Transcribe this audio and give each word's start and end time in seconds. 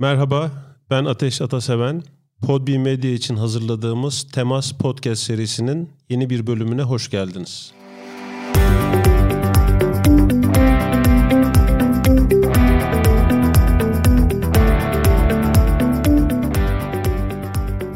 Merhaba, 0.00 0.50
ben 0.90 1.04
Ateş 1.04 1.40
Ataseven. 1.40 2.02
Podbi 2.42 2.78
Medya 2.78 3.10
için 3.10 3.36
hazırladığımız 3.36 4.26
Temas 4.32 4.72
Podcast 4.72 5.22
serisinin 5.22 5.90
yeni 6.08 6.30
bir 6.30 6.46
bölümüne 6.46 6.82
hoş 6.82 7.10
geldiniz. 7.10 7.72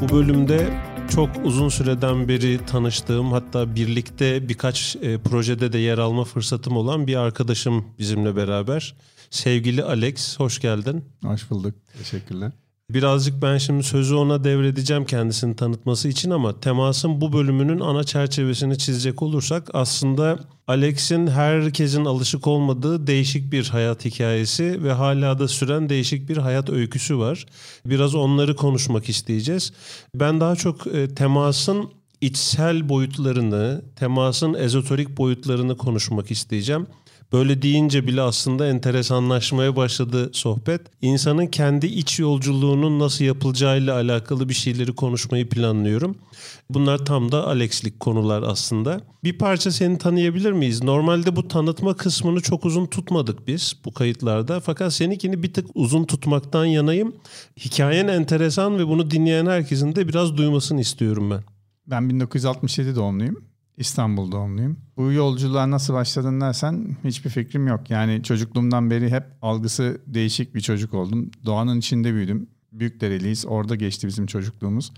Bu 0.00 0.08
bölümde 0.16 0.80
çok 1.10 1.30
uzun 1.44 1.68
süreden 1.68 2.28
beri 2.28 2.66
tanıştığım 2.66 3.32
hatta 3.32 3.74
birlikte 3.74 4.48
birkaç 4.48 4.96
e, 4.96 5.18
projede 5.18 5.72
de 5.72 5.78
yer 5.78 5.98
alma 5.98 6.24
fırsatım 6.24 6.76
olan 6.76 7.06
bir 7.06 7.16
arkadaşım 7.16 7.84
bizimle 7.98 8.36
beraber. 8.36 8.94
Sevgili 9.34 9.84
Alex, 9.84 10.38
hoş 10.38 10.60
geldin. 10.60 11.04
Hoş 11.24 11.50
bulduk. 11.50 11.74
Teşekkürler. 11.98 12.52
Birazcık 12.90 13.42
ben 13.42 13.58
şimdi 13.58 13.82
sözü 13.82 14.14
ona 14.14 14.44
devredeceğim 14.44 15.04
kendisini 15.04 15.56
tanıtması 15.56 16.08
için 16.08 16.30
ama 16.30 16.60
temasın 16.60 17.20
bu 17.20 17.32
bölümünün 17.32 17.80
ana 17.80 18.04
çerçevesini 18.04 18.78
çizecek 18.78 19.22
olursak 19.22 19.70
aslında 19.72 20.38
Alex'in 20.68 21.26
herkesin 21.26 22.04
alışık 22.04 22.46
olmadığı 22.46 23.06
değişik 23.06 23.52
bir 23.52 23.68
hayat 23.68 24.04
hikayesi 24.04 24.84
ve 24.84 24.92
hala 24.92 25.38
da 25.38 25.48
süren 25.48 25.88
değişik 25.88 26.28
bir 26.28 26.36
hayat 26.36 26.70
öyküsü 26.70 27.18
var. 27.18 27.46
Biraz 27.86 28.14
onları 28.14 28.56
konuşmak 28.56 29.08
isteyeceğiz. 29.08 29.72
Ben 30.14 30.40
daha 30.40 30.56
çok 30.56 30.86
e, 30.86 31.14
temasın 31.14 31.90
içsel 32.20 32.88
boyutlarını, 32.88 33.82
temasın 33.96 34.54
ezoterik 34.54 35.18
boyutlarını 35.18 35.76
konuşmak 35.76 36.30
isteyeceğim. 36.30 36.86
Böyle 37.34 37.62
deyince 37.62 38.06
bile 38.06 38.20
aslında 38.20 38.66
enteresanlaşmaya 38.66 39.76
başladı 39.76 40.30
sohbet. 40.32 40.80
İnsanın 41.02 41.46
kendi 41.46 41.86
iç 41.86 42.18
yolculuğunun 42.18 42.98
nasıl 42.98 43.24
yapılacağıyla 43.24 43.94
alakalı 43.94 44.48
bir 44.48 44.54
şeyleri 44.54 44.94
konuşmayı 44.94 45.48
planlıyorum. 45.48 46.16
Bunlar 46.70 46.98
tam 46.98 47.32
da 47.32 47.46
Alex'lik 47.46 48.00
konular 48.00 48.42
aslında. 48.42 49.00
Bir 49.24 49.38
parça 49.38 49.70
seni 49.70 49.98
tanıyabilir 49.98 50.52
miyiz? 50.52 50.82
Normalde 50.82 51.36
bu 51.36 51.48
tanıtma 51.48 51.94
kısmını 51.96 52.40
çok 52.40 52.64
uzun 52.64 52.86
tutmadık 52.86 53.48
biz 53.48 53.76
bu 53.84 53.94
kayıtlarda. 53.94 54.60
Fakat 54.60 54.92
seninkini 54.92 55.42
bir 55.42 55.52
tık 55.52 55.66
uzun 55.74 56.04
tutmaktan 56.04 56.64
yanayım. 56.64 57.14
Hikayen 57.56 58.08
enteresan 58.08 58.78
ve 58.78 58.88
bunu 58.88 59.10
dinleyen 59.10 59.46
herkesin 59.46 59.94
de 59.94 60.08
biraz 60.08 60.36
duymasını 60.36 60.80
istiyorum 60.80 61.30
ben. 61.30 61.42
Ben 61.86 62.10
1967 62.10 62.96
doğumluyum. 62.96 63.53
İstanbul 63.76 64.32
doğumluyum. 64.32 64.76
Bu 64.96 65.12
yolculuğa 65.12 65.70
nasıl 65.70 65.94
başladın 65.94 66.40
dersen 66.40 66.96
hiçbir 67.04 67.30
fikrim 67.30 67.66
yok. 67.66 67.90
Yani 67.90 68.22
çocukluğumdan 68.22 68.90
beri 68.90 69.10
hep 69.10 69.24
algısı 69.42 70.00
değişik 70.06 70.54
bir 70.54 70.60
çocuk 70.60 70.94
oldum. 70.94 71.30
Doğanın 71.44 71.78
içinde 71.78 72.14
büyüdüm. 72.14 72.46
Büyükdereliyiz. 72.72 73.46
Orada 73.46 73.74
geçti 73.74 74.06
bizim 74.06 74.26
çocukluğumuz. 74.26 74.92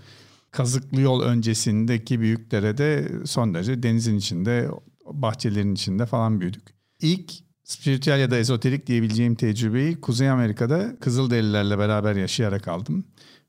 Kazıklı 0.51 1.01
yol 1.01 1.21
öncesindeki 1.21 2.19
Büyükdere'de 2.19 3.11
son 3.25 3.53
derece 3.53 3.83
denizin 3.83 4.17
içinde, 4.17 4.69
bahçelerin 5.05 5.73
içinde 5.73 6.05
falan 6.05 6.41
büyüdük. 6.41 6.63
İlk 7.01 7.33
spiritüel 7.63 8.19
ya 8.19 8.31
da 8.31 8.37
ezoterik 8.37 8.87
diyebileceğim 8.87 9.35
tecrübeyi 9.35 10.01
Kuzey 10.01 10.29
Amerika'da 10.29 10.99
Kızılderililerle 10.99 11.77
beraber 11.77 12.15
yaşayarak 12.15 12.67
aldım. 12.67 13.05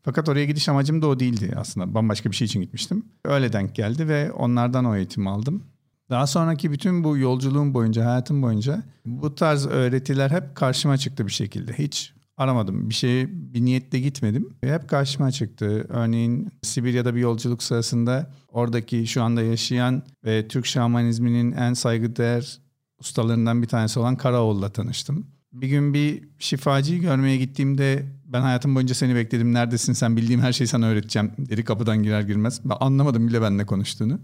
Fakat 0.08 0.28
oraya 0.28 0.44
gidiş 0.44 0.68
amacım 0.68 1.02
da 1.02 1.06
o 1.06 1.20
değildi 1.20 1.54
aslında. 1.56 1.94
Bambaşka 1.94 2.30
bir 2.30 2.36
şey 2.36 2.46
için 2.46 2.60
gitmiştim. 2.60 3.04
Öyle 3.24 3.52
denk 3.52 3.74
geldi 3.74 4.08
ve 4.08 4.32
onlardan 4.32 4.84
o 4.84 4.96
eğitimi 4.96 5.30
aldım. 5.30 5.62
Daha 6.10 6.26
sonraki 6.26 6.72
bütün 6.72 7.04
bu 7.04 7.18
yolculuğum 7.18 7.74
boyunca, 7.74 8.04
hayatım 8.04 8.42
boyunca 8.42 8.82
bu 9.06 9.34
tarz 9.34 9.66
öğretiler 9.66 10.30
hep 10.30 10.54
karşıma 10.54 10.98
çıktı 10.98 11.26
bir 11.26 11.32
şekilde. 11.32 11.72
Hiç 11.72 12.12
aramadım. 12.36 12.88
Bir 12.88 12.94
şey 12.94 13.26
bir 13.28 13.64
niyetle 13.64 14.00
gitmedim. 14.00 14.48
Hep 14.60 14.88
karşıma 14.88 15.30
çıktı. 15.30 15.86
Örneğin 15.88 16.50
Sibirya'da 16.62 17.14
bir 17.14 17.20
yolculuk 17.20 17.62
sırasında 17.62 18.34
oradaki 18.48 19.06
şu 19.06 19.22
anda 19.22 19.42
yaşayan 19.42 20.02
ve 20.24 20.48
Türk 20.48 20.66
şamanizminin 20.66 21.52
en 21.52 21.74
saygıdeğer 21.74 22.60
ustalarından 22.98 23.62
bir 23.62 23.68
tanesi 23.68 24.00
olan 24.00 24.16
Karaoğlu'la 24.16 24.68
tanıştım. 24.68 25.26
Bir 25.52 25.68
gün 25.68 25.94
bir 25.94 26.28
şifacıyı 26.38 27.00
görmeye 27.00 27.36
gittiğimde 27.36 28.06
ben 28.24 28.40
hayatım 28.40 28.74
boyunca 28.74 28.94
seni 28.94 29.14
bekledim. 29.14 29.54
Neredesin 29.54 29.92
sen 29.92 30.16
bildiğim 30.16 30.40
her 30.40 30.52
şeyi 30.52 30.68
sana 30.68 30.86
öğreteceğim 30.86 31.32
dedi 31.38 31.64
kapıdan 31.64 32.02
girer 32.02 32.20
girmez. 32.20 32.60
Ben 32.64 32.76
anlamadım 32.80 33.28
bile 33.28 33.42
benimle 33.42 33.66
konuştuğunu. 33.66 34.20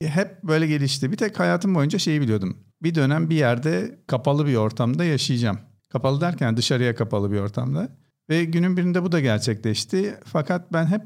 E, 0.00 0.08
hep 0.08 0.42
böyle 0.42 0.66
gelişti. 0.66 1.12
Bir 1.12 1.16
tek 1.16 1.40
hayatım 1.40 1.74
boyunca 1.74 1.98
şeyi 1.98 2.20
biliyordum. 2.20 2.56
Bir 2.82 2.94
dönem 2.94 3.30
bir 3.30 3.36
yerde 3.36 3.98
kapalı 4.06 4.46
bir 4.46 4.54
ortamda 4.54 5.04
yaşayacağım. 5.04 5.58
Kapalı 5.88 6.20
derken 6.20 6.56
dışarıya 6.56 6.94
kapalı 6.94 7.32
bir 7.32 7.38
ortamda. 7.38 7.88
Ve 8.30 8.44
günün 8.44 8.76
birinde 8.76 9.02
bu 9.02 9.12
da 9.12 9.20
gerçekleşti. 9.20 10.14
Fakat 10.24 10.72
ben 10.72 10.86
hep 10.86 11.02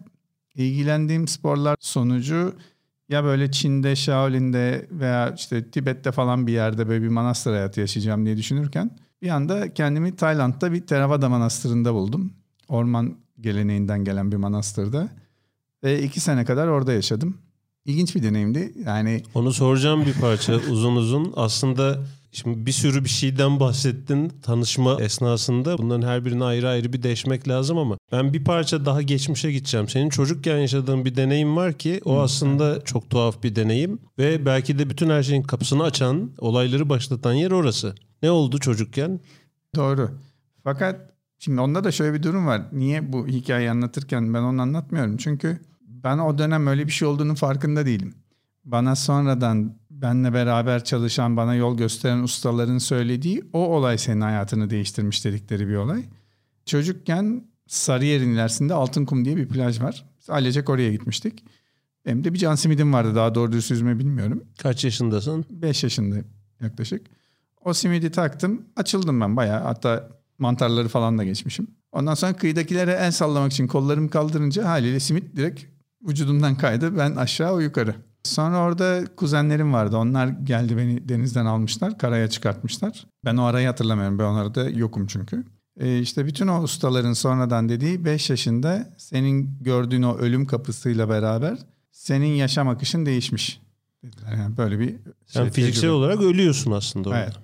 ilgilendiğim 0.55 1.29
sporlar 1.29 1.77
sonucu 1.81 2.55
ya 3.09 3.25
böyle 3.25 3.51
Çin'de, 3.51 3.97
Shaolin'de 3.97 4.89
veya 4.91 5.31
işte 5.31 5.71
Tibet'te 5.71 6.13
falan 6.13 6.47
bir 6.47 6.53
yerde 6.53 6.89
böyle 6.89 7.05
bir 7.05 7.09
manastır 7.09 7.53
hayatı 7.53 7.81
yaşayacağım 7.81 8.27
diye 8.27 8.37
düşünürken 8.37 8.91
bir 9.25 9.29
anda 9.29 9.75
kendimi 9.75 10.17
Tayland'da 10.17 10.73
bir 10.73 10.87
Theravada 10.87 11.29
Manastırı'nda 11.29 11.95
buldum. 11.95 12.33
Orman 12.69 13.17
geleneğinden 13.41 14.05
gelen 14.05 14.33
bir 14.33 14.37
manastırda. 14.37 15.09
Ve 15.85 16.03
iki 16.03 16.21
sene 16.21 16.45
kadar 16.45 16.69
orada 16.69 16.93
yaşadım. 16.93 17.39
İlginç 17.85 18.15
bir 18.15 18.23
deneyimdi. 18.23 18.73
Yani 18.87 19.23
Onu 19.35 19.53
soracağım 19.53 20.07
bir 20.07 20.21
parça 20.21 20.53
uzun 20.71 20.97
uzun. 20.97 21.33
Aslında 21.37 21.99
şimdi 22.33 22.67
bir 22.67 22.73
sürü 22.73 23.05
bir 23.05 23.09
şeyden 23.09 23.61
bahsettin 23.61 24.29
tanışma 24.43 25.01
esnasında. 25.01 25.79
Bunların 25.79 26.09
her 26.09 26.25
birini 26.25 26.45
ayrı 26.45 26.69
ayrı 26.69 26.93
bir 26.93 27.03
deşmek 27.03 27.49
lazım 27.49 27.79
ama 27.79 27.97
ben 28.13 28.33
bir 28.33 28.45
parça 28.45 28.87
daha 28.87 29.03
geçmişe 29.03 29.53
gideceğim. 29.53 29.89
Senin 29.89 30.09
çocukken 30.09 30.59
yaşadığın 30.59 31.05
bir 31.05 31.17
deneyim 31.17 31.57
var 31.57 31.73
ki 31.73 32.01
o 32.05 32.21
aslında 32.21 32.85
çok 32.85 33.11
tuhaf 33.11 33.43
bir 33.43 33.57
deneyim 33.57 33.99
ve 34.19 34.47
belki 34.47 34.79
de 34.79 34.91
bütün 34.91 35.11
her 35.11 35.23
şeyin 35.23 35.43
kapısını 35.43 35.83
açan, 35.83 36.31
olayları 36.39 36.89
başlatan 36.89 37.35
yer 37.35 37.51
orası. 37.51 37.95
Ne 38.25 38.31
oldu 38.31 38.59
çocukken? 38.59 39.21
Doğru. 39.75 40.11
Fakat 40.63 41.01
şimdi 41.39 41.61
onda 41.61 41.85
da 41.85 41.93
şöyle 41.93 42.15
bir 42.15 42.23
durum 42.23 42.47
var. 42.47 42.63
Niye 42.73 43.13
bu 43.13 43.27
hikayeyi 43.27 43.71
anlatırken 43.71 44.35
ben 44.35 44.43
onu 44.43 44.63
anlatmıyorum? 44.63 45.17
Çünkü 45.17 45.61
ben 45.81 46.19
o 46.19 46.39
dönem 46.39 46.67
öyle 46.67 46.87
bir 46.87 46.93
şey 46.93 47.09
olduğunu 47.09 47.35
farkında 47.35 47.87
değilim. 47.87 48.15
Bana 48.65 48.97
sonradan 48.97 49.79
benle 49.91 50.33
beraber 50.33 50.85
çalışan, 50.85 51.37
bana 51.37 51.55
yol 51.55 51.77
gösteren 51.77 52.23
ustaların 52.23 52.79
söylediği 52.79 53.43
o 53.53 53.59
olay 53.59 53.99
senin 53.99 54.21
hayatını 54.21 54.71
değiştirmiş 54.71 55.25
dedikleri 55.25 55.69
bir 55.69 55.77
olay. 55.77 56.05
Çocukken 56.67 57.45
Sarıyer'in 57.67 58.31
ilerisinde 58.31 58.75
Altınkum 58.75 59.25
diye 59.25 59.37
bir 59.37 59.49
plaj 59.49 59.81
var. 59.81 60.05
Biz 60.21 60.31
ailecek 60.31 60.71
oraya 60.71 60.93
gitmiştik. 60.93 61.45
Hem 62.05 62.25
de 62.25 62.35
bir 62.35 62.39
can 62.39 62.55
simidim 62.55 62.93
vardı 62.93 63.15
daha 63.15 63.35
doğru 63.35 63.53
düz 63.53 63.71
yüzme 63.71 63.99
bilmiyorum. 63.99 64.45
Kaç 64.59 64.85
yaşındasın? 64.85 65.45
5 65.51 65.85
yaşındayım 65.85 66.27
yaklaşık. 66.61 67.07
O 67.65 67.75
simidi 67.75 68.11
taktım. 68.11 68.63
Açıldım 68.77 69.21
ben 69.21 69.37
bayağı. 69.37 69.63
Hatta 69.63 70.09
mantarları 70.39 70.89
falan 70.89 71.19
da 71.19 71.25
geçmişim. 71.25 71.67
Ondan 71.93 72.15
sonra 72.15 72.33
kıyıdakilere 72.33 72.93
el 72.93 73.11
sallamak 73.11 73.53
için 73.53 73.67
kollarımı 73.67 74.11
kaldırınca 74.11 74.69
haliyle 74.69 75.01
simit 75.01 75.37
direkt 75.37 75.65
vücudumdan 76.09 76.57
kaydı. 76.57 76.99
Ben 76.99 77.17
aşağı 77.17 77.53
o 77.53 77.61
yukarı. 77.61 77.95
Sonra 78.25 78.59
orada 78.59 79.05
kuzenlerim 79.17 79.73
vardı. 79.73 79.97
Onlar 79.97 80.27
geldi 80.27 80.77
beni 80.77 81.09
denizden 81.09 81.47
almışlar. 81.47 81.99
Karaya 81.99 82.29
çıkartmışlar. 82.29 83.07
Ben 83.25 83.37
o 83.37 83.43
arayı 83.43 83.67
hatırlamıyorum. 83.67 84.19
Ben 84.19 84.25
onlarda 84.25 84.69
yokum 84.71 85.07
çünkü. 85.07 85.45
E 85.81 85.99
işte 85.99 86.27
bütün 86.27 86.47
o 86.47 86.63
ustaların 86.63 87.13
sonradan 87.13 87.69
dediği 87.69 88.05
5 88.05 88.31
yaşında 88.31 88.95
senin 88.99 89.59
gördüğün 89.61 90.03
o 90.03 90.17
ölüm 90.17 90.47
kapısıyla 90.47 91.09
beraber 91.09 91.59
senin 91.93 92.35
yaşam 92.35 92.69
akışın 92.69 93.07
değişmiş. 93.07 93.61
Dediler. 94.05 94.33
Yani 94.33 94.57
böyle 94.57 94.79
bir 94.79 94.89
şey, 95.27 95.45
fiziksel 95.45 95.73
tecrübe. 95.73 95.91
olarak 95.91 96.21
ölüyorsun 96.21 96.71
aslında 96.71 97.09
orada. 97.09 97.23
Evet. 97.23 97.44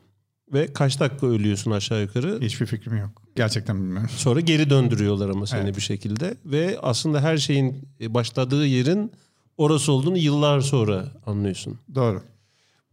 Ve 0.52 0.72
kaç 0.72 1.00
dakika 1.00 1.26
ölüyorsun 1.26 1.70
aşağı 1.70 2.00
yukarı? 2.02 2.38
Hiçbir 2.40 2.66
fikrim 2.66 2.96
yok. 2.96 3.22
Gerçekten 3.36 3.76
bilmiyorum. 3.76 4.10
Sonra 4.16 4.40
geri 4.40 4.70
döndürüyorlar 4.70 5.28
ama 5.28 5.46
seni 5.46 5.60
Evet. 5.60 5.76
bir 5.76 5.82
şekilde. 5.82 6.34
Ve 6.44 6.78
aslında 6.82 7.20
her 7.22 7.36
şeyin 7.38 7.88
başladığı 8.08 8.66
yerin 8.66 9.12
orası 9.56 9.92
olduğunu 9.92 10.18
yıllar 10.18 10.60
sonra 10.60 11.04
anlıyorsun. 11.26 11.78
Doğru. 11.94 12.22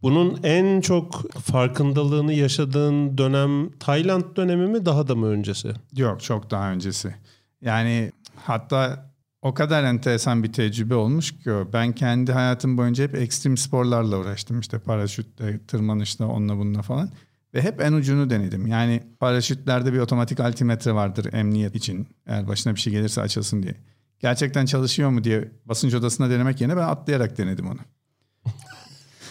Bunun 0.02 0.38
en 0.42 0.80
çok 0.80 1.32
farkındalığını 1.34 2.32
yaşadığın 2.32 3.18
dönem 3.18 3.70
Tayland 3.78 4.24
dönemi 4.36 4.66
mi 4.66 4.86
daha 4.86 5.08
da 5.08 5.14
mı 5.14 5.26
öncesi? 5.26 5.72
Yok 5.96 6.22
çok 6.22 6.50
daha 6.50 6.70
öncesi. 6.72 7.14
Yani 7.62 8.12
hatta 8.44 9.08
o 9.42 9.54
kadar 9.54 9.84
enteresan 9.84 10.42
bir 10.42 10.52
tecrübe 10.52 10.94
olmuş 10.94 11.32
ki 11.32 11.50
ben 11.72 11.92
kendi 11.92 12.32
hayatım 12.32 12.78
boyunca 12.78 13.04
hep 13.04 13.14
ekstrem 13.14 13.56
sporlarla 13.56 14.18
uğraştım. 14.18 14.60
İşte 14.60 14.78
paraşütle, 14.78 15.60
tırmanışla, 15.66 16.26
onunla 16.26 16.56
bununla 16.58 16.82
falan. 16.82 17.10
Ve 17.54 17.62
hep 17.62 17.80
en 17.80 17.92
ucunu 17.92 18.30
denedim. 18.30 18.66
Yani 18.66 19.02
paraşütlerde 19.20 19.92
bir 19.92 19.98
otomatik 19.98 20.40
altimetre 20.40 20.94
vardır 20.94 21.32
emniyet 21.32 21.74
için. 21.74 22.08
Eğer 22.26 22.48
başına 22.48 22.74
bir 22.74 22.80
şey 22.80 22.92
gelirse 22.92 23.20
açılsın 23.20 23.62
diye. 23.62 23.74
Gerçekten 24.20 24.66
çalışıyor 24.66 25.10
mu 25.10 25.24
diye 25.24 25.52
basınç 25.64 25.94
odasına 25.94 26.30
denemek 26.30 26.60
yerine 26.60 26.76
ben 26.76 26.82
atlayarak 26.82 27.38
denedim 27.38 27.66
onu. 27.66 27.78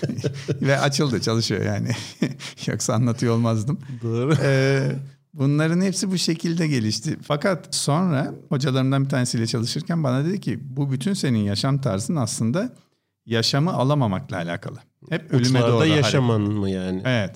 Ve 0.61 0.79
açıldı 0.79 1.21
çalışıyor 1.21 1.65
yani. 1.65 1.89
Yoksa 2.67 2.93
anlatıyor 2.93 3.33
olmazdım. 3.35 3.79
Doğru. 4.03 4.35
Ee, 4.41 4.91
Bunların 5.33 5.81
hepsi 5.81 6.11
bu 6.11 6.17
şekilde 6.17 6.67
gelişti. 6.67 7.17
Fakat 7.23 7.75
sonra 7.75 8.33
hocalarımdan 8.49 9.03
bir 9.05 9.09
tanesiyle 9.09 9.47
çalışırken 9.47 10.03
bana 10.03 10.25
dedi 10.25 10.41
ki 10.41 10.59
bu 10.63 10.91
bütün 10.91 11.13
senin 11.13 11.39
yaşam 11.39 11.81
tarzın 11.81 12.15
aslında 12.15 12.75
yaşamı 13.25 13.73
alamamakla 13.73 14.37
alakalı. 14.37 14.77
Hep 15.09 15.33
ölüme 15.33 15.59
Uçlarda 15.59 15.71
doğru 15.71 15.85
yaşaman 15.85 16.39
hareket. 16.39 16.57
mı 16.57 16.69
yani? 16.69 17.01
Evet. 17.05 17.35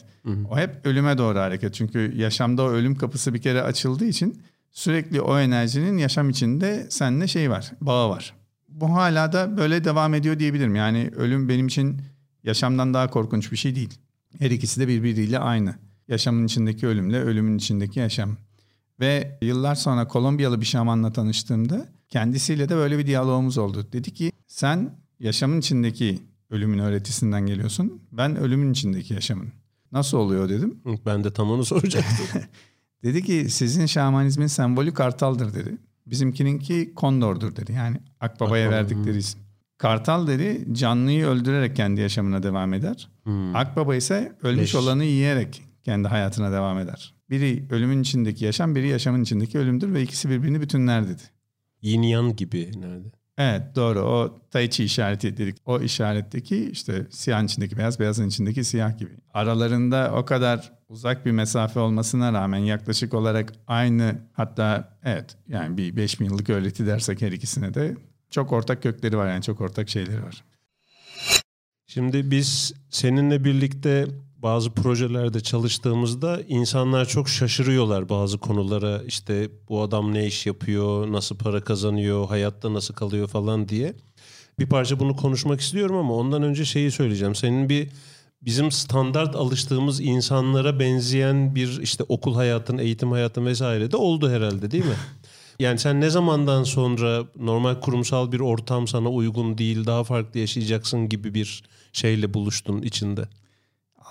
O 0.49 0.57
hep 0.57 0.85
ölüme 0.85 1.17
doğru 1.17 1.39
hareket. 1.39 1.73
Çünkü 1.73 2.13
yaşamda 2.15 2.63
o 2.63 2.69
ölüm 2.69 2.95
kapısı 2.95 3.33
bir 3.33 3.41
kere 3.41 3.61
açıldığı 3.61 4.05
için 4.05 4.41
sürekli 4.71 5.21
o 5.21 5.39
enerjinin 5.39 5.97
yaşam 5.97 6.29
içinde 6.29 6.87
seninle 6.89 7.27
şey 7.27 7.49
var, 7.49 7.71
bağı 7.81 8.09
var. 8.09 8.33
Bu 8.69 8.93
hala 8.93 9.33
da 9.33 9.57
böyle 9.57 9.83
devam 9.83 10.13
ediyor 10.13 10.39
diyebilirim. 10.39 10.75
Yani 10.75 11.11
ölüm 11.15 11.49
benim 11.49 11.67
için 11.67 12.01
yaşamdan 12.43 12.93
daha 12.93 13.09
korkunç 13.09 13.51
bir 13.51 13.57
şey 13.57 13.75
değil. 13.75 13.93
Her 14.39 14.51
ikisi 14.51 14.79
de 14.81 14.87
birbiriyle 14.87 15.39
aynı. 15.39 15.75
Yaşamın 16.07 16.45
içindeki 16.45 16.87
ölümle 16.87 17.19
ölümün 17.19 17.57
içindeki 17.57 17.99
yaşam. 17.99 18.37
Ve 18.99 19.37
yıllar 19.41 19.75
sonra 19.75 20.07
Kolombiyalı 20.07 20.61
bir 20.61 20.65
şamanla 20.65 21.13
tanıştığımda 21.13 21.87
kendisiyle 22.09 22.69
de 22.69 22.75
böyle 22.75 22.97
bir 22.97 23.07
diyalogumuz 23.07 23.57
oldu. 23.57 23.87
Dedi 23.93 24.13
ki 24.13 24.31
sen 24.47 24.95
yaşamın 25.19 25.59
içindeki 25.59 26.19
ölümün 26.49 26.79
öğretisinden 26.79 27.45
geliyorsun. 27.45 28.01
Ben 28.11 28.35
ölümün 28.35 28.71
içindeki 28.71 29.13
yaşamın. 29.13 29.60
Nasıl 29.91 30.17
oluyor 30.17 30.49
dedim. 30.49 30.81
Ben 31.05 31.23
de 31.23 31.33
tam 31.33 31.51
onu 31.51 31.65
soracaktım. 31.65 32.41
Dedi 33.03 33.23
ki 33.23 33.45
sizin 33.49 33.85
şamanizmin 33.85 34.47
sembolü 34.47 34.93
kartaldır 34.93 35.53
dedi. 35.53 35.77
Bizimkininki 36.05 36.93
kondordur 36.95 37.55
dedi. 37.55 37.71
Yani 37.71 37.97
akbabaya 38.19 38.67
Akbaba, 38.67 38.77
verdikleri 38.77 39.17
isim. 39.17 39.39
Kartal 39.77 40.27
dedi 40.27 40.67
canlıyı 40.71 41.25
öldürerek 41.25 41.75
kendi 41.75 42.01
yaşamına 42.01 42.43
devam 42.43 42.73
eder. 42.73 43.09
Hmm. 43.23 43.55
Akbaba 43.55 43.95
ise 43.95 44.35
ölmüş 44.43 44.61
Leş. 44.61 44.75
olanı 44.75 45.03
yiyerek 45.03 45.63
kendi 45.83 46.07
hayatına 46.07 46.51
devam 46.51 46.79
eder. 46.79 47.13
Biri 47.29 47.65
ölümün 47.69 48.01
içindeki 48.01 48.45
yaşam, 48.45 48.75
biri 48.75 48.87
yaşamın 48.87 49.23
içindeki 49.23 49.59
ölümdür 49.59 49.93
ve 49.93 50.01
ikisi 50.01 50.29
birbirini 50.29 50.61
bütünler 50.61 51.07
dedi. 51.07 51.21
Yin 51.81 52.01
yang 52.01 52.37
gibi 52.37 52.71
nerede? 52.75 53.11
Evet 53.37 53.61
doğru 53.75 53.99
o 53.99 54.39
Tai 54.51 54.69
Chi 54.69 54.83
işareti 54.83 55.37
dedik. 55.37 55.57
O 55.65 55.79
işaretteki 55.79 56.69
işte 56.71 57.07
siyahın 57.09 57.45
içindeki 57.45 57.77
beyaz, 57.77 57.99
beyazın 57.99 58.27
içindeki 58.27 58.63
siyah 58.63 58.97
gibi. 58.97 59.11
Aralarında 59.33 60.11
o 60.15 60.25
kadar 60.25 60.71
uzak 60.89 61.25
bir 61.25 61.31
mesafe 61.31 61.79
olmasına 61.79 62.33
rağmen 62.33 62.59
yaklaşık 62.59 63.13
olarak 63.13 63.53
aynı 63.67 64.15
hatta 64.33 64.97
evet 65.03 65.37
yani 65.47 65.77
bir 65.77 65.95
5000 65.95 66.25
yıllık 66.25 66.49
öğreti 66.49 66.87
dersek 66.87 67.21
her 67.21 67.31
ikisine 67.31 67.73
de 67.73 67.97
çok 68.29 68.51
ortak 68.51 68.83
kökleri 68.83 69.17
var 69.17 69.29
yani 69.29 69.43
çok 69.43 69.61
ortak 69.61 69.89
şeyleri 69.89 70.23
var. 70.23 70.43
Şimdi 71.87 72.31
biz 72.31 72.73
seninle 72.89 73.43
birlikte 73.43 74.07
bazı 74.41 74.71
projelerde 74.71 75.39
çalıştığımızda 75.39 76.41
insanlar 76.47 77.05
çok 77.05 77.29
şaşırıyorlar 77.29 78.09
bazı 78.09 78.37
konulara. 78.37 79.01
İşte 79.07 79.49
bu 79.69 79.81
adam 79.81 80.13
ne 80.13 80.27
iş 80.27 80.45
yapıyor, 80.45 81.11
nasıl 81.11 81.37
para 81.37 81.61
kazanıyor, 81.61 82.27
hayatta 82.27 82.73
nasıl 82.73 82.93
kalıyor 82.93 83.27
falan 83.27 83.69
diye. 83.69 83.93
Bir 84.59 84.69
parça 84.69 84.99
bunu 84.99 85.15
konuşmak 85.15 85.61
istiyorum 85.61 85.95
ama 85.95 86.15
ondan 86.15 86.43
önce 86.43 86.65
şeyi 86.65 86.91
söyleyeceğim. 86.91 87.35
Senin 87.35 87.69
bir 87.69 87.89
bizim 88.41 88.71
standart 88.71 89.35
alıştığımız 89.35 89.99
insanlara 89.99 90.79
benzeyen 90.79 91.55
bir 91.55 91.81
işte 91.81 92.03
okul 92.09 92.35
hayatın, 92.35 92.77
eğitim 92.77 93.11
hayatın 93.11 93.45
vesaire 93.45 93.91
de 93.91 93.97
oldu 93.97 94.29
herhalde 94.29 94.71
değil 94.71 94.85
mi? 94.85 94.95
Yani 95.59 95.79
sen 95.79 96.01
ne 96.01 96.09
zamandan 96.09 96.63
sonra 96.63 97.23
normal 97.39 97.79
kurumsal 97.79 98.31
bir 98.31 98.39
ortam 98.39 98.87
sana 98.87 99.09
uygun 99.09 99.57
değil, 99.57 99.85
daha 99.85 100.03
farklı 100.03 100.39
yaşayacaksın 100.39 101.09
gibi 101.09 101.33
bir 101.33 101.63
şeyle 101.93 102.33
buluştun 102.33 102.81
içinde? 102.81 103.27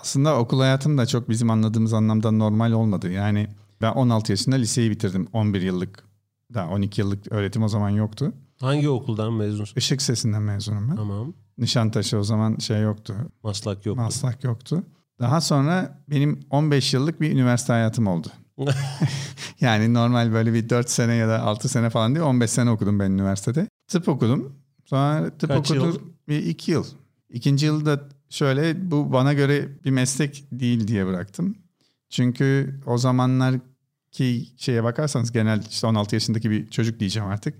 Aslında 0.01 0.37
okul 0.39 0.59
hayatım 0.59 0.97
da 0.97 1.05
çok 1.05 1.29
bizim 1.29 1.49
anladığımız 1.49 1.93
anlamda 1.93 2.31
normal 2.31 2.71
olmadı. 2.71 3.11
Yani 3.11 3.47
ben 3.81 3.91
16 3.91 4.31
yaşında 4.31 4.55
liseyi 4.55 4.91
bitirdim. 4.91 5.27
11 5.33 5.61
yıllık, 5.61 6.03
daha 6.53 6.69
12 6.69 7.01
yıllık 7.01 7.31
öğretim 7.31 7.63
o 7.63 7.67
zaman 7.67 7.89
yoktu. 7.89 8.33
Hangi 8.59 8.89
okuldan 8.89 9.33
mezunsun? 9.33 9.75
Işık 9.75 10.01
sesinden 10.01 10.41
mezunum 10.41 10.89
ben. 10.89 10.95
Tamam. 10.95 11.33
Nişantaşı 11.57 12.17
o 12.17 12.23
zaman 12.23 12.57
şey 12.57 12.81
yoktu. 12.81 13.15
Maslak 13.43 13.85
yok. 13.85 13.97
Maslak 13.97 14.43
yoktu. 14.43 14.83
Daha 15.19 15.41
sonra 15.41 16.03
benim 16.09 16.39
15 16.49 16.93
yıllık 16.93 17.21
bir 17.21 17.31
üniversite 17.31 17.73
hayatım 17.73 18.07
oldu. 18.07 18.27
yani 19.59 19.93
normal 19.93 20.33
böyle 20.33 20.53
bir 20.53 20.69
4 20.69 20.89
sene 20.89 21.15
ya 21.15 21.27
da 21.27 21.41
6 21.41 21.69
sene 21.69 21.89
falan 21.89 22.15
değil 22.15 22.25
15 22.25 22.51
sene 22.51 22.69
okudum 22.69 22.99
ben 22.99 23.11
üniversitede. 23.11 23.67
Tıp 23.87 24.07
okudum. 24.07 24.55
Sonra 24.85 25.29
tıp 25.37 25.49
Kaç 25.49 25.71
okudum 25.71 25.87
yıl? 25.87 25.99
bir 26.27 26.45
2 26.45 26.71
yıl. 26.71 26.85
İkinci 27.29 27.65
yılda 27.65 27.99
şöyle 28.31 28.91
bu 28.91 29.13
bana 29.13 29.33
göre 29.33 29.69
bir 29.85 29.91
meslek 29.91 30.45
değil 30.51 30.87
diye 30.87 31.05
bıraktım. 31.07 31.55
Çünkü 32.09 32.79
o 32.85 32.97
zamanlar 32.97 33.55
ki 34.11 34.47
şeye 34.57 34.83
bakarsanız 34.83 35.31
genel 35.31 35.63
işte 35.69 35.87
16 35.87 36.15
yaşındaki 36.15 36.51
bir 36.51 36.69
çocuk 36.69 36.99
diyeceğim 36.99 37.29
artık. 37.29 37.55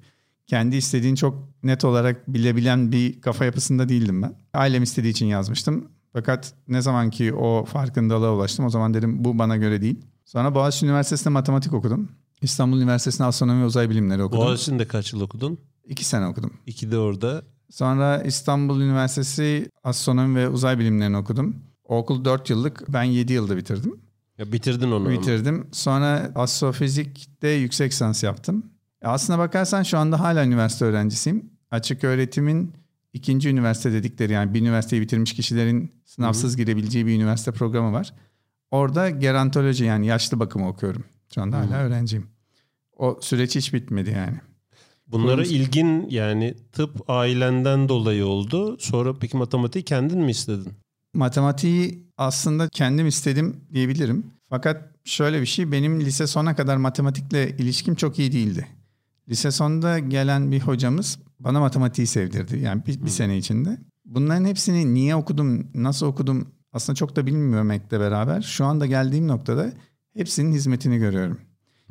Kendi 0.47 0.75
istediğini 0.75 1.17
çok 1.17 1.49
net 1.63 1.85
olarak 1.85 2.33
bilebilen 2.33 2.91
bir 2.91 3.21
kafa 3.21 3.45
yapısında 3.45 3.89
değildim 3.89 4.21
ben. 4.21 4.35
Ailem 4.53 4.83
istediği 4.83 5.09
için 5.09 5.25
yazmıştım. 5.25 5.87
Fakat 6.13 6.53
ne 6.67 6.81
zaman 6.81 7.09
ki 7.09 7.33
o 7.33 7.65
farkındalığa 7.65 8.33
ulaştım 8.33 8.65
o 8.65 8.69
zaman 8.69 8.93
dedim 8.93 9.25
bu 9.25 9.39
bana 9.39 9.57
göre 9.57 9.81
değil. 9.81 9.99
Sonra 10.25 10.55
Boğaziçi 10.55 10.85
Üniversitesi'nde 10.85 11.29
matematik 11.29 11.73
okudum. 11.73 12.09
İstanbul 12.41 12.77
Üniversitesi'nde 12.77 13.27
astronomi 13.27 13.61
ve 13.61 13.65
uzay 13.65 13.89
bilimleri 13.89 14.23
okudum. 14.23 14.45
Boğaziçi'nde 14.45 14.87
kaç 14.87 15.13
yıl 15.13 15.21
okudun? 15.21 15.59
İki 15.87 16.05
sene 16.05 16.27
okudum. 16.27 16.53
İki 16.67 16.91
de 16.91 16.97
orada. 16.97 17.43
Sonra 17.71 18.23
İstanbul 18.23 18.81
Üniversitesi 18.81 19.69
astronomi 19.83 20.35
ve 20.35 20.49
uzay 20.49 20.79
bilimlerini 20.79 21.17
okudum. 21.17 21.55
O 21.85 21.97
okul 21.97 22.25
4 22.25 22.49
yıllık 22.49 22.93
ben 22.93 23.03
7 23.03 23.33
yılda 23.33 23.57
bitirdim. 23.57 23.99
Ya 24.37 24.51
bitirdin 24.51 24.87
onu. 24.87 24.95
ama. 24.95 25.09
Bitirdim. 25.09 25.67
Sonra 25.71 26.31
astrofizikte 26.35 27.47
yüksek 27.47 27.91
lisans 27.91 28.23
yaptım. 28.23 28.65
E 29.01 29.07
Aslına 29.07 29.39
bakarsan 29.39 29.83
şu 29.83 29.97
anda 29.97 30.19
hala 30.19 30.45
üniversite 30.45 30.85
öğrencisiyim. 30.85 31.49
Açık 31.71 32.03
öğretimin 32.03 32.73
ikinci 33.13 33.49
üniversite 33.49 33.93
dedikleri 33.93 34.33
yani 34.33 34.53
bir 34.53 34.61
üniversiteyi 34.61 35.01
bitirmiş 35.01 35.33
kişilerin 35.33 35.91
sınavsız 36.05 36.57
girebileceği 36.57 37.05
bir 37.05 37.15
üniversite 37.15 37.51
programı 37.51 37.93
var. 37.93 38.13
Orada 38.71 39.09
gerontoloji 39.09 39.85
yani 39.85 40.07
yaşlı 40.07 40.39
bakımı 40.39 40.67
okuyorum. 40.67 41.03
Şu 41.35 41.41
anda 41.41 41.57
hala 41.57 41.77
öğrenciyim. 41.77 42.27
O 42.97 43.19
süreç 43.21 43.55
hiç 43.55 43.73
bitmedi 43.73 44.09
yani. 44.09 44.37
Bunlara 45.11 45.41
Kurumsal- 45.41 45.53
ilgin 45.53 46.09
yani 46.09 46.55
tıp 46.71 47.09
ailenden 47.09 47.89
dolayı 47.89 48.25
oldu. 48.25 48.77
Sonra 48.79 49.13
peki 49.19 49.37
matematiği 49.37 49.85
kendin 49.85 50.19
mi 50.19 50.31
istedin? 50.31 50.73
Matematiği 51.13 52.07
aslında 52.17 52.69
kendim 52.69 53.07
istedim 53.07 53.55
diyebilirim. 53.73 54.25
Fakat 54.49 54.91
şöyle 55.05 55.41
bir 55.41 55.45
şey 55.45 55.71
benim 55.71 56.01
lise 56.01 56.27
sona 56.27 56.55
kadar 56.55 56.77
matematikle 56.77 57.49
ilişkim 57.57 57.95
çok 57.95 58.19
iyi 58.19 58.31
değildi. 58.31 58.67
Lise 59.29 59.51
sonunda 59.51 59.99
gelen 59.99 60.51
bir 60.51 60.59
hocamız 60.59 61.19
bana 61.39 61.59
matematiği 61.59 62.07
sevdirdi. 62.07 62.59
Yani 62.59 62.85
bir, 62.87 63.05
bir 63.05 63.09
sene 63.09 63.37
içinde. 63.37 63.77
Bunların 64.05 64.45
hepsini 64.45 64.93
niye 64.93 65.15
okudum, 65.15 65.67
nasıl 65.75 66.05
okudum 66.05 66.47
aslında 66.73 66.95
çok 66.95 67.15
da 67.15 67.25
bilmemekle 67.25 67.99
beraber 67.99 68.41
şu 68.41 68.65
anda 68.65 68.85
geldiğim 68.85 69.27
noktada 69.27 69.73
hepsinin 70.13 70.53
hizmetini 70.53 70.97
görüyorum. 70.97 71.37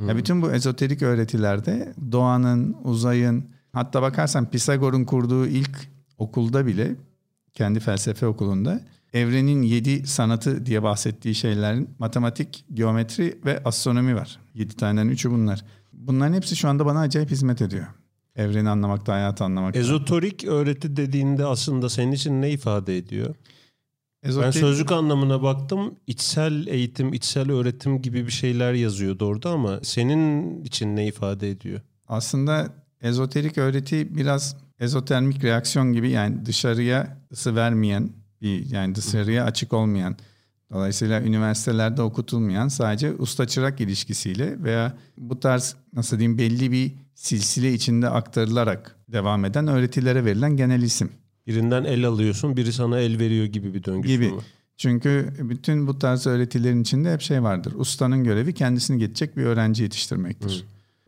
Ya 0.09 0.17
bütün 0.17 0.43
bu 0.43 0.53
ezoterik 0.53 1.03
öğretilerde 1.03 1.95
doğanın, 2.13 2.77
uzayın 2.85 3.45
hatta 3.73 4.03
bakarsan 4.03 4.51
Pisagor'un 4.51 5.05
kurduğu 5.05 5.47
ilk 5.47 5.89
okulda 6.19 6.67
bile 6.67 6.97
kendi 7.55 7.81
felsefe 7.81 8.27
okulunda 8.27 8.81
evrenin 9.13 9.63
yedi 9.63 10.07
sanatı 10.07 10.67
diye 10.67 10.83
bahsettiği 10.83 11.35
şeylerin 11.35 11.91
matematik, 11.99 12.65
geometri 12.75 13.39
ve 13.45 13.63
astronomi 13.65 14.15
var. 14.17 14.39
Yedi 14.55 14.77
taneden 14.77 15.09
üçü 15.09 15.31
bunlar. 15.31 15.65
Bunların 15.93 16.35
hepsi 16.35 16.57
şu 16.57 16.69
anda 16.69 16.87
bana 16.87 17.01
acayip 17.01 17.31
hizmet 17.31 17.63
ediyor. 17.63 17.87
Evreni 18.37 18.69
anlamakta, 18.69 19.13
hayatı 19.13 19.45
anlamakta. 19.45 19.81
Ezoterik 19.81 20.45
öğreti 20.45 20.97
dediğinde 20.97 21.47
aslında 21.47 21.89
senin 21.89 22.13
için 22.13 22.43
ne 22.43 22.51
ifade 22.51 22.99
ediyor? 22.99 23.35
Ben 24.25 24.29
Ezoterik- 24.29 24.61
sözlük 24.61 24.93
anlamına 24.93 25.43
baktım. 25.43 25.95
İçsel 26.07 26.67
eğitim, 26.67 27.13
içsel 27.13 27.51
öğretim 27.53 28.03
gibi 28.03 28.27
bir 28.27 28.33
şeyler 28.33 28.73
yazıyordu 28.73 29.25
orada 29.27 29.51
ama 29.51 29.81
senin 29.83 30.65
için 30.65 30.97
ne 30.97 31.07
ifade 31.07 31.51
ediyor? 31.51 31.81
Aslında 32.09 32.69
ezoterik 33.03 33.59
öğreti 33.59 34.17
biraz 34.17 34.57
ezotermik 34.81 35.45
reaksiyon 35.45 35.93
gibi 35.93 36.11
yani 36.11 36.47
dışarıya 36.47 37.19
ısı 37.33 37.57
vermeyen 37.57 38.11
bir 38.43 38.71
yani 38.71 38.95
dışarıya 38.95 39.45
açık 39.45 39.73
olmayan 39.73 40.17
dolayısıyla 40.73 41.23
üniversitelerde 41.23 42.03
okutulmayan 42.03 42.69
sadece 42.69 43.13
usta 43.13 43.47
çırak 43.47 43.81
ilişkisiyle 43.81 44.63
veya 44.63 44.97
bu 45.19 45.41
tarz 45.41 45.77
nasıl 45.93 46.19
diyeyim 46.19 46.39
belli 46.39 46.73
bir 46.73 46.93
silsile 47.15 47.73
içinde 47.73 48.09
aktarılarak 48.09 48.97
devam 49.09 49.45
eden 49.45 49.67
öğretilere 49.67 50.25
verilen 50.25 50.57
genel 50.57 50.83
isim. 50.83 51.13
Birinden 51.51 51.85
el 51.85 52.07
alıyorsun, 52.07 52.57
biri 52.57 52.73
sana 52.73 52.99
el 52.99 53.19
veriyor 53.19 53.45
gibi 53.45 53.75
bir 53.75 53.85
döngüsü 53.85 54.15
Gibi. 54.15 54.33
mü? 54.33 54.41
Çünkü 54.77 55.33
bütün 55.39 55.87
bu 55.87 55.99
tarz 55.99 56.27
öğretilerin 56.27 56.83
içinde 56.83 57.13
hep 57.13 57.21
şey 57.21 57.43
vardır. 57.43 57.73
Ustanın 57.77 58.25
görevi 58.25 58.55
kendisini 58.55 58.99
geçecek 58.99 59.37
bir 59.37 59.43
öğrenci 59.43 59.83
yetiştirmektir. 59.83 60.65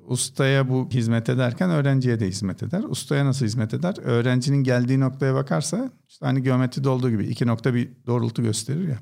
Ustaya 0.07 0.69
bu 0.69 0.89
hizmet 0.91 1.29
ederken 1.29 1.71
öğrenciye 1.71 2.21
de 2.21 2.29
hizmet 2.29 2.63
eder. 2.63 2.83
Ustaya 2.89 3.27
nasıl 3.27 3.47
hizmet 3.47 3.75
eder? 3.75 3.95
Öğrencinin 4.03 4.65
geldiği 4.65 5.01
noktaya 5.01 5.35
bakarsa 5.35 5.91
işte 6.09 6.27
hani 6.27 6.43
geometride 6.43 6.89
olduğu 6.89 7.11
gibi 7.11 7.25
iki 7.25 7.47
nokta 7.47 7.75
bir 7.75 7.89
doğrultu 8.07 8.43
gösterir 8.43 8.89
ya. 8.89 8.99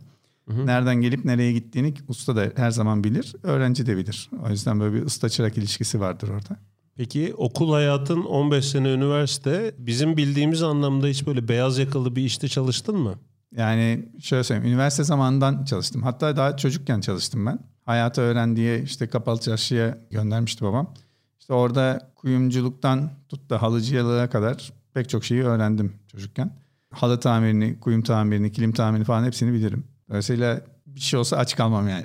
Nereden 0.65 0.97
gelip 1.01 1.25
nereye 1.25 1.53
gittiğini 1.53 1.95
usta 2.09 2.37
da 2.37 2.53
her 2.57 2.71
zaman 2.71 3.05
bilir, 3.05 3.35
öğrenci 3.43 3.87
de 3.87 3.97
bilir. 3.97 4.31
O 4.47 4.51
yüzden 4.51 4.81
böyle 4.81 4.95
bir 4.95 5.03
usta 5.03 5.29
çırak 5.29 5.59
ilişkisi 5.59 6.01
vardır 6.01 6.29
orada. 6.29 6.57
Peki 7.01 7.35
okul 7.37 7.73
hayatın 7.73 8.23
15 8.23 8.65
sene 8.65 8.93
üniversite 8.93 9.75
bizim 9.79 10.17
bildiğimiz 10.17 10.63
anlamda 10.63 11.07
hiç 11.07 11.27
böyle 11.27 11.49
beyaz 11.49 11.79
yakalı 11.79 12.17
bir 12.17 12.23
işte 12.23 12.49
çalıştın 12.49 12.97
mı? 12.99 13.15
Yani 13.57 14.09
şöyle 14.21 14.45
söyleyeyim 14.45 14.73
üniversite 14.73 15.05
zamanından 15.05 15.65
çalıştım. 15.65 16.03
Hatta 16.03 16.37
daha 16.37 16.57
çocukken 16.57 17.01
çalıştım 17.01 17.47
ben. 17.47 17.59
Hayatı 17.87 18.21
öğren 18.21 18.57
diye 18.57 18.83
işte 18.83 19.09
kapalı 19.09 19.41
çarşıya 19.41 19.99
göndermişti 20.11 20.65
babam. 20.65 20.95
İşte 21.41 21.53
orada 21.53 22.11
kuyumculuktan 22.17 23.11
tut 23.29 23.51
da 23.51 23.63
halıcılığa 23.63 24.31
kadar 24.31 24.73
pek 24.95 25.09
çok 25.09 25.25
şeyi 25.25 25.43
öğrendim 25.43 25.93
çocukken. 26.07 26.51
Halı 26.91 27.21
tamirini, 27.21 27.81
kuyum 27.81 28.03
tamirini, 28.03 28.53
kilim 28.53 28.73
tamirini 28.73 29.05
falan 29.05 29.25
hepsini 29.25 29.53
bilirim. 29.53 29.85
Dolayısıyla 30.09 30.61
bir 30.87 31.01
şey 31.01 31.21
olsa 31.21 31.37
aç 31.37 31.57
kalmam 31.57 31.89
yani. 31.89 32.05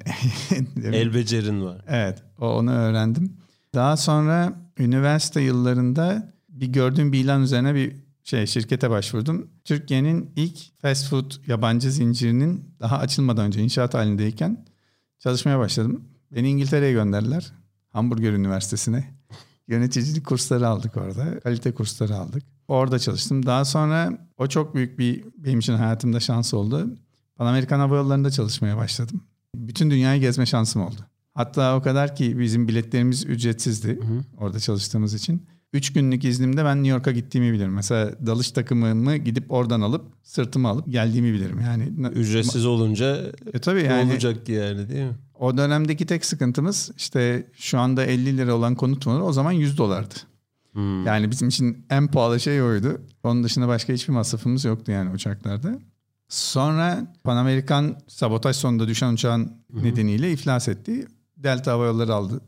El 0.96 1.14
becerin 1.14 1.66
var. 1.66 1.82
Evet 1.88 2.24
onu 2.40 2.72
öğrendim. 2.72 3.38
Daha 3.74 3.98
sonra 3.98 4.65
üniversite 4.80 5.42
yıllarında 5.42 6.34
bir 6.50 6.68
gördüğüm 6.68 7.12
bir 7.12 7.20
ilan 7.20 7.42
üzerine 7.42 7.76
bir 7.76 7.96
şey 8.24 8.48
şirkete 8.48 8.90
başvurdum. 8.90 9.48
Türkiye'nin 9.64 10.32
ilk 10.36 10.82
fast 10.82 11.10
food 11.10 11.32
yabancı 11.48 11.92
zincirinin 11.92 12.76
daha 12.80 12.98
açılmadan 12.98 13.46
önce 13.46 13.62
inşaat 13.62 13.94
halindeyken 13.94 14.66
çalışmaya 15.20 15.60
başladım. 15.60 16.04
Beni 16.32 16.50
İngiltere'ye 16.50 16.92
gönderdiler. 16.92 17.52
Hamburger 17.90 18.34
Üniversitesi'ne. 18.34 19.16
Yöneticilik 19.68 20.26
kursları 20.26 20.68
aldık 20.68 20.98
orada. 20.98 21.40
Kalite 21.40 21.74
kursları 21.74 22.16
aldık. 22.16 22.44
Orada 22.68 23.00
çalıştım. 23.00 23.46
Daha 23.46 23.66
sonra 23.66 24.28
o 24.38 24.48
çok 24.48 24.76
büyük 24.76 25.00
bir 25.00 25.26
benim 25.38 25.60
için 25.60 25.74
hayatımda 25.74 26.20
şans 26.20 26.54
oldu. 26.54 26.90
Pan 27.36 27.46
Amerikan 27.46 27.80
Hava 27.80 27.96
Yolları'nda 27.96 28.32
çalışmaya 28.32 28.78
başladım. 28.78 29.24
Bütün 29.56 29.92
dünyayı 29.92 30.22
gezme 30.22 30.46
şansım 30.46 30.82
oldu. 30.82 31.02
Hatta 31.36 31.78
o 31.78 31.82
kadar 31.82 32.16
ki 32.16 32.40
bizim 32.40 32.68
biletlerimiz 32.68 33.26
ücretsizdi 33.26 33.88
hı 33.88 34.06
hı. 34.06 34.24
orada 34.38 34.60
çalıştığımız 34.60 35.14
için. 35.14 35.48
Üç 35.74 35.94
günlük 35.94 36.26
iznimde 36.26 36.66
ben 36.66 36.78
New 36.78 36.90
York'a 36.90 37.12
gittiğimi 37.12 37.54
bilirim. 37.54 37.74
Mesela 37.74 38.12
dalış 38.26 38.52
takımımı 38.52 39.18
gidip 39.18 39.52
oradan 39.52 39.82
alıp 39.82 40.06
sırtıma 40.24 40.70
alıp 40.70 40.92
geldiğimi 40.92 41.34
bilirim. 41.34 41.60
Yani 41.60 42.10
ücretsiz 42.10 42.66
olunca 42.66 43.32
e 43.54 43.60
tabii 43.60 43.84
yani, 43.84 44.12
olacaktı 44.12 44.52
yani 44.52 44.90
değil 44.90 45.04
mi? 45.06 45.16
O 45.40 45.58
dönemdeki 45.58 46.06
tek 46.06 46.26
sıkıntımız 46.26 46.92
işte 46.98 47.48
şu 47.54 47.80
anda 47.80 48.06
50 48.06 48.38
lira 48.38 48.56
olan 48.56 48.76
konut 48.76 49.08
var 49.08 49.20
o 49.20 49.34
zaman 49.34 49.52
100 49.52 49.78
dolardı. 49.78 50.16
Hmm. 50.74 51.06
Yani 51.06 51.32
bizim 51.32 51.48
için 51.48 51.86
en 51.90 52.08
pahalı 52.08 52.40
şey 52.40 52.62
oydu. 52.62 53.02
Onun 53.24 53.44
dışında 53.44 53.68
başka 53.68 53.94
hiçbir 53.94 54.14
masrafımız 54.14 54.66
yoktu 54.66 54.92
yani 54.92 55.10
uçaklarda. 55.10 55.80
Sonra 56.30 57.14
Pan 57.24 57.38
Amerikan 57.38 57.98
sabotaj 58.08 58.56
sonunda 58.56 58.88
düşen 58.88 59.14
uçağın 59.14 59.52
hmm. 59.72 59.84
nedeniyle 59.84 60.32
iflas 60.32 60.68
etti. 60.68 61.08
Delta 61.46 61.72
Hava 61.72 61.86
Yolları 61.86 62.14
aldı 62.14 62.42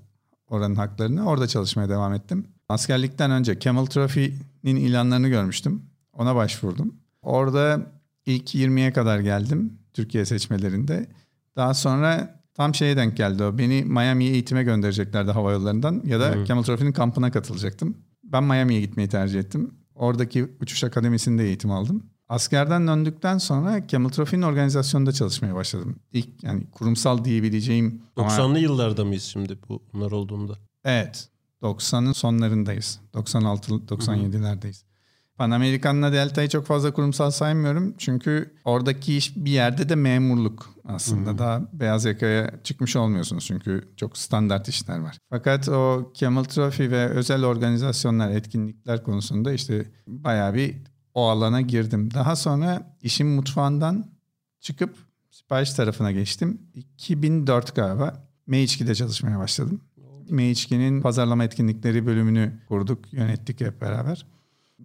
oranın 0.47 0.75
haklarını. 0.75 1.29
Orada 1.29 1.47
çalışmaya 1.47 1.89
devam 1.89 2.13
ettim. 2.13 2.47
Askerlikten 2.69 3.31
önce 3.31 3.59
Camel 3.59 3.85
Trophy'nin 3.85 4.75
ilanlarını 4.75 5.27
görmüştüm. 5.27 5.81
Ona 6.13 6.35
başvurdum. 6.35 6.95
Orada 7.21 7.81
ilk 8.25 8.55
20'ye 8.55 8.93
kadar 8.93 9.19
geldim 9.19 9.79
Türkiye 9.93 10.25
seçmelerinde. 10.25 11.09
Daha 11.55 11.73
sonra 11.73 12.41
tam 12.53 12.75
şeye 12.75 12.97
denk 12.97 13.17
geldi 13.17 13.43
o. 13.43 13.57
Beni 13.57 13.83
Miami'ye 13.85 14.31
eğitime 14.31 14.63
göndereceklerdi 14.63 15.31
hava 15.31 15.51
yollarından 15.51 16.01
ya 16.05 16.19
da 16.19 16.33
hmm. 16.35 16.45
Camel 16.45 16.63
Trophy'nin 16.63 16.91
kampına 16.91 17.31
katılacaktım. 17.31 17.97
Ben 18.23 18.43
Miami'ye 18.43 18.81
gitmeyi 18.81 19.09
tercih 19.09 19.39
ettim. 19.39 19.73
Oradaki 19.95 20.47
uçuş 20.61 20.83
akademisinde 20.83 21.43
eğitim 21.43 21.71
aldım. 21.71 22.03
Askerden 22.29 22.87
döndükten 22.87 23.37
sonra 23.37 23.87
Camel 23.87 24.09
Trophy'nin 24.09 24.41
organizasyonunda 24.41 25.11
çalışmaya 25.11 25.55
başladım. 25.55 25.95
İlk 26.13 26.43
yani 26.43 26.63
kurumsal 26.71 27.25
diyebileceğim... 27.25 28.01
90'lı 28.17 28.43
ama... 28.43 28.57
yıllarda 28.57 29.05
mıyız 29.05 29.23
şimdi 29.23 29.59
bu 29.69 29.83
bunlar 29.93 30.11
olduğunda? 30.11 30.53
Evet. 30.85 31.29
90'ın 31.61 32.13
sonlarındayız. 32.13 32.99
96-97'lerdeyiz. 33.13 34.87
Pan 35.37 35.51
Amerikan'la 35.51 36.13
Delta'yı 36.13 36.49
çok 36.49 36.65
fazla 36.65 36.93
kurumsal 36.93 37.31
saymıyorum. 37.31 37.93
Çünkü 37.97 38.53
oradaki 38.65 39.17
iş 39.17 39.35
bir 39.35 39.51
yerde 39.51 39.89
de 39.89 39.95
memurluk 39.95 40.69
aslında. 40.85 41.31
Hmm. 41.31 41.37
Daha 41.37 41.61
beyaz 41.73 42.05
yakaya 42.05 42.51
çıkmış 42.63 42.95
olmuyorsunuz 42.95 43.45
çünkü 43.45 43.93
çok 43.97 44.17
standart 44.17 44.67
işler 44.67 44.99
var. 44.99 45.17
Fakat 45.29 45.69
o 45.69 46.11
Camel 46.15 46.43
Trophy 46.43 46.91
ve 46.91 47.09
özel 47.09 47.43
organizasyonlar, 47.43 48.31
etkinlikler 48.31 49.03
konusunda 49.03 49.53
işte 49.53 49.91
bayağı 50.07 50.53
bir 50.53 50.75
o 51.17 51.29
alana 51.29 51.61
girdim. 51.61 52.13
Daha 52.13 52.35
sonra 52.35 52.95
işin 53.01 53.27
mutfağından 53.27 54.05
çıkıp 54.59 54.97
sipariş 55.31 55.73
tarafına 55.73 56.11
geçtim. 56.11 56.61
2004 56.75 57.75
galiba 57.75 58.27
M2'de 58.47 58.95
çalışmaya 58.95 59.39
başladım. 59.39 59.81
M2'nin 60.29 61.01
pazarlama 61.01 61.43
etkinlikleri 61.43 62.05
bölümünü 62.05 62.59
kurduk, 62.67 63.13
yönettik 63.13 63.61
hep 63.61 63.81
beraber. 63.81 64.25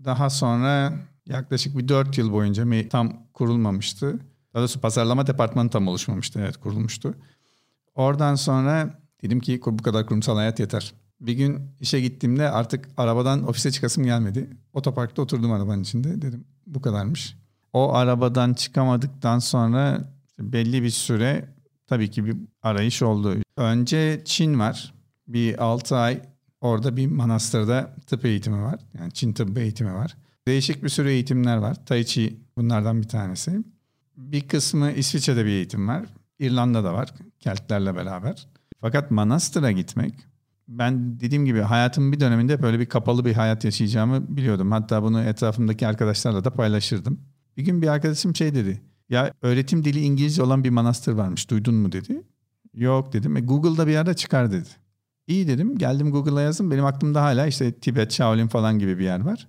Daha 0.05 0.31
sonra 0.31 0.93
yaklaşık 1.27 1.79
bir 1.79 1.89
4 1.89 2.19
yıl 2.19 2.33
boyunca 2.33 2.89
tam 2.89 3.27
kurulmamıştı. 3.33 4.19
Daha 4.55 4.61
doğrusu 4.61 4.81
pazarlama 4.81 5.27
departmanı 5.27 5.71
tam 5.71 5.89
oluşmamıştı. 5.89 6.41
Evet 6.41 6.57
kurulmuştu. 6.57 7.15
Oradan 7.95 8.35
sonra 8.35 9.01
dedim 9.23 9.41
ki 9.41 9.61
bu 9.67 9.83
kadar 9.83 10.07
kurumsal 10.07 10.37
hayat 10.37 10.61
yeter. 10.61 10.95
Bir 11.23 11.33
gün 11.33 11.61
işe 11.81 12.01
gittiğimde 12.01 12.51
artık 12.51 12.89
arabadan 12.97 13.49
ofise 13.49 13.71
çıkasım 13.71 14.05
gelmedi. 14.05 14.51
Otoparkta 14.73 15.23
oturdum 15.23 15.53
arabanın 15.53 15.83
içinde. 15.83 16.23
Dedim 16.23 16.45
bu 16.67 16.83
kadarmış. 16.83 17.37
O 17.73 17.95
arabadan 17.95 18.55
çıkamadıktan 18.55 19.39
sonra 19.39 20.13
belli 20.39 20.83
bir 20.83 20.91
süre 20.91 21.49
tabii 21.87 22.11
ki 22.11 22.27
bir 22.27 22.37
arayış 22.63 23.03
oldu. 23.03 23.37
Önce 23.57 24.23
Çin 24.25 24.59
var. 24.59 24.95
Bir 25.29 25.65
6 25.65 25.97
ay 25.97 26.23
orada 26.61 26.97
bir 26.97 27.07
manastırda 27.07 27.97
tıp 28.07 28.25
eğitimi 28.25 28.63
var. 28.63 28.81
Yani 28.99 29.13
Çin 29.13 29.33
tıbbı 29.33 29.61
eğitimi 29.61 29.95
var. 29.95 30.17
Değişik 30.49 30.85
bir 30.85 30.89
sürü 30.89 31.09
eğitimler 31.09 31.57
var. 31.57 31.87
Tai 31.87 32.07
Chi 32.07 32.41
bunlardan 32.57 33.03
bir 33.03 33.09
tanesi. 33.09 33.65
Bir 34.17 34.49
kısmı 34.49 34.93
İsviçre'de 34.93 35.45
bir 35.45 35.51
eğitim 35.51 35.89
var. 35.89 36.05
İrlanda'da 36.39 36.95
var. 36.95 37.15
Keltlerle 37.41 37.97
beraber. 37.97 38.49
Fakat 38.81 39.11
manastıra 39.11 39.73
gitmek 39.73 40.15
ben 40.69 41.21
dediğim 41.21 41.45
gibi 41.45 41.61
hayatımın 41.61 42.13
bir 42.13 42.21
döneminde 42.21 42.63
böyle 42.63 42.81
bir 42.81 42.87
kapalı 42.87 43.25
bir 43.25 43.35
hayat 43.35 43.65
yaşayacağımı 43.65 44.37
biliyordum. 44.37 44.73
Hatta 44.73 45.03
bunu 45.03 45.23
etrafımdaki 45.23 45.87
arkadaşlarla 45.87 46.45
da 46.45 46.51
paylaşırdım. 46.51 47.21
Bir 47.57 47.65
gün 47.65 47.83
bir 47.83 47.89
arkadaşım 47.89 48.37
şey 48.37 48.55
dedi. 48.55 48.83
Ya 49.09 49.33
öğretim 49.43 49.85
dili 49.85 50.01
İngilizce 50.01 50.43
olan 50.43 50.65
bir 50.65 50.71
manastır 50.71 51.13
varmış. 51.13 51.51
Duydun 51.51 51.75
mu 51.75 51.93
dedi. 51.93 52.23
Yok 52.75 53.13
dedim. 53.13 53.37
E, 53.37 53.41
Google'da 53.41 53.87
bir 53.87 53.93
yerde 53.93 54.15
çıkar 54.15 54.53
dedi. 54.53 54.69
İyi 55.27 55.49
dedim. 55.49 55.79
Geldim 55.79 56.11
Google'a 56.11 56.41
yazdım. 56.41 56.71
Benim 56.71 56.85
aklımda 56.85 57.23
hala 57.23 57.47
işte 57.47 57.73
Tibet, 57.73 58.13
Shaolin 58.13 58.49
falan 58.49 58.79
gibi 58.79 58.99
bir 58.99 59.05
yer 59.05 59.21
var. 59.21 59.49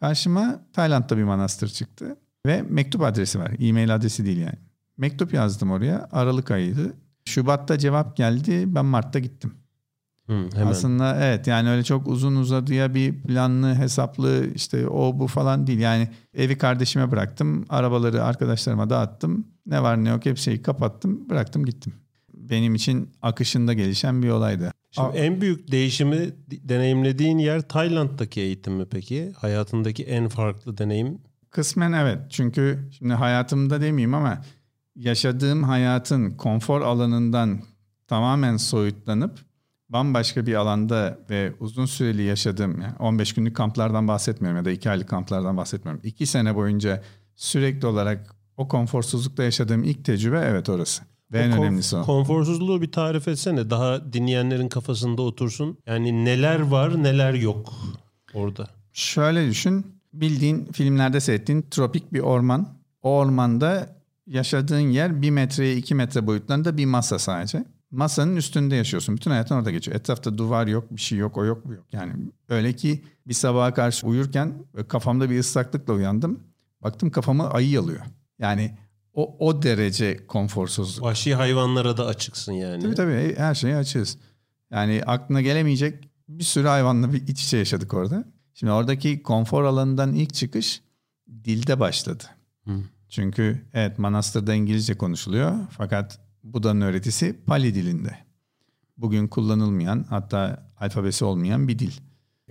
Karşıma 0.00 0.64
Tayland'da 0.72 1.16
bir 1.16 1.22
manastır 1.22 1.68
çıktı. 1.68 2.16
Ve 2.46 2.62
mektup 2.62 3.02
adresi 3.02 3.38
var. 3.38 3.52
E-mail 3.58 3.94
adresi 3.94 4.26
değil 4.26 4.38
yani. 4.38 4.58
Mektup 4.96 5.34
yazdım 5.34 5.70
oraya. 5.70 6.08
Aralık 6.12 6.50
ayıydı. 6.50 6.92
Şubat'ta 7.24 7.78
cevap 7.78 8.16
geldi. 8.16 8.74
Ben 8.74 8.84
Mart'ta 8.84 9.18
gittim. 9.18 9.54
Hı, 10.30 10.48
hemen. 10.54 10.70
Aslında 10.70 11.16
evet 11.24 11.46
yani 11.46 11.70
öyle 11.70 11.82
çok 11.84 12.08
uzun 12.08 12.36
uzadıya 12.36 12.94
bir 12.94 13.22
planlı 13.22 13.74
hesaplı 13.74 14.46
işte 14.54 14.88
o 14.88 15.18
bu 15.18 15.26
falan 15.26 15.66
değil. 15.66 15.78
Yani 15.78 16.08
evi 16.34 16.58
kardeşime 16.58 17.10
bıraktım. 17.10 17.64
Arabaları 17.68 18.24
arkadaşlarıma 18.24 18.90
dağıttım. 18.90 19.46
Ne 19.66 19.82
var 19.82 20.04
ne 20.04 20.08
yok 20.08 20.26
hepsini 20.26 20.62
kapattım. 20.62 21.28
Bıraktım 21.28 21.64
gittim. 21.64 21.92
Benim 22.34 22.74
için 22.74 23.08
akışında 23.22 23.72
gelişen 23.72 24.22
bir 24.22 24.28
olaydı. 24.28 24.72
Şimdi 24.90 25.08
A- 25.08 25.12
en 25.12 25.40
büyük 25.40 25.70
değişimi 25.72 26.18
deneyimlediğin 26.50 27.38
yer 27.38 27.68
Tayland'daki 27.68 28.40
eğitim 28.40 28.72
mi 28.74 28.84
peki? 28.90 29.32
Hayatındaki 29.36 30.04
en 30.04 30.28
farklı 30.28 30.78
deneyim? 30.78 31.18
Kısmen 31.50 31.92
evet. 31.92 32.18
Çünkü 32.30 32.88
şimdi 32.98 33.12
hayatımda 33.14 33.80
demeyeyim 33.80 34.14
ama 34.14 34.42
yaşadığım 34.96 35.62
hayatın 35.62 36.30
konfor 36.30 36.80
alanından 36.80 37.60
tamamen 38.06 38.56
soyutlanıp 38.56 39.38
bambaşka 39.90 40.46
bir 40.46 40.54
alanda 40.54 41.18
ve 41.30 41.52
uzun 41.60 41.86
süreli 41.86 42.22
yaşadığım, 42.22 42.80
yani 42.80 42.94
15 42.98 43.32
günlük 43.32 43.56
kamplardan 43.56 44.08
bahsetmiyorum 44.08 44.58
ya 44.58 44.64
da 44.64 44.70
2 44.70 44.90
aylık 44.90 45.08
kamplardan 45.08 45.56
bahsetmiyorum. 45.56 46.00
2 46.04 46.26
sene 46.26 46.56
boyunca 46.56 47.02
sürekli 47.36 47.86
olarak 47.86 48.34
o 48.56 48.68
konforsuzlukta 48.68 49.42
yaşadığım 49.42 49.84
ilk 49.84 50.04
tecrübe 50.04 50.46
evet 50.50 50.68
orası. 50.68 51.02
Ve 51.32 51.38
o 51.38 51.42
en 51.42 51.50
konf- 51.50 51.60
önemlisi 51.60 51.96
o. 51.96 52.02
Konforsuzluğu 52.02 52.82
bir 52.82 52.92
tarif 52.92 53.28
etsene. 53.28 53.70
Daha 53.70 54.12
dinleyenlerin 54.12 54.68
kafasında 54.68 55.22
otursun. 55.22 55.78
Yani 55.86 56.24
neler 56.24 56.60
var 56.60 57.02
neler 57.02 57.34
yok 57.34 57.72
orada. 58.34 58.66
Şöyle 58.92 59.48
düşün. 59.48 59.86
Bildiğin 60.12 60.64
filmlerde 60.64 61.20
seyrettiğin 61.20 61.62
tropik 61.70 62.12
bir 62.12 62.20
orman. 62.20 62.68
O 63.02 63.10
ormanda 63.16 63.96
yaşadığın 64.26 64.78
yer 64.78 65.22
bir 65.22 65.30
metreye 65.30 65.76
iki 65.76 65.94
metre 65.94 66.26
boyutlarında 66.26 66.76
bir 66.76 66.86
masa 66.86 67.18
sadece 67.18 67.64
masanın 67.90 68.36
üstünde 68.36 68.76
yaşıyorsun. 68.76 69.16
Bütün 69.16 69.30
hayatın 69.30 69.54
orada 69.54 69.70
geçiyor. 69.70 69.96
Etrafta 69.96 70.38
duvar 70.38 70.66
yok, 70.66 70.96
bir 70.96 71.00
şey 71.00 71.18
yok, 71.18 71.36
o 71.36 71.44
yok, 71.44 71.68
bu 71.68 71.72
yok. 71.72 71.84
Yani 71.92 72.12
öyle 72.48 72.72
ki 72.72 73.04
bir 73.26 73.34
sabaha 73.34 73.74
karşı 73.74 74.06
uyurken 74.06 74.54
kafamda 74.88 75.30
bir 75.30 75.38
ıslaklıkla 75.38 75.94
uyandım. 75.94 76.40
Baktım 76.82 77.10
kafamı 77.10 77.50
ayı 77.50 77.70
yalıyor. 77.70 78.00
Yani 78.38 78.76
O, 79.14 79.36
o 79.48 79.62
derece 79.62 80.26
konforsuzluk. 80.26 81.04
Vahşi 81.04 81.34
hayvanlara 81.34 81.96
da 81.96 82.06
açıksın 82.06 82.52
yani. 82.52 82.82
Tabii 82.82 82.94
tabii 82.94 83.34
her 83.36 83.54
şeyi 83.54 83.76
açığız. 83.76 84.18
Yani 84.70 85.02
aklına 85.06 85.40
gelemeyecek 85.40 86.08
bir 86.28 86.44
sürü 86.44 86.68
hayvanla 86.68 87.12
bir 87.12 87.28
iç 87.28 87.44
içe 87.44 87.56
yaşadık 87.56 87.94
orada. 87.94 88.24
Şimdi 88.54 88.72
oradaki 88.72 89.22
konfor 89.22 89.64
alanından 89.64 90.14
ilk 90.14 90.34
çıkış 90.34 90.82
dilde 91.44 91.80
başladı. 91.80 92.24
Hı. 92.64 92.72
Çünkü 93.08 93.66
evet 93.74 93.98
manastırda 93.98 94.54
İngilizce 94.54 94.94
konuşuluyor 94.94 95.58
fakat 95.70 96.18
Buda'nın 96.44 96.80
öğretisi 96.80 97.36
Pali 97.46 97.74
dilinde. 97.74 98.18
Bugün 98.96 99.28
kullanılmayan 99.28 100.06
hatta 100.08 100.70
alfabesi 100.80 101.24
olmayan 101.24 101.68
bir 101.68 101.78
dil. 101.78 101.92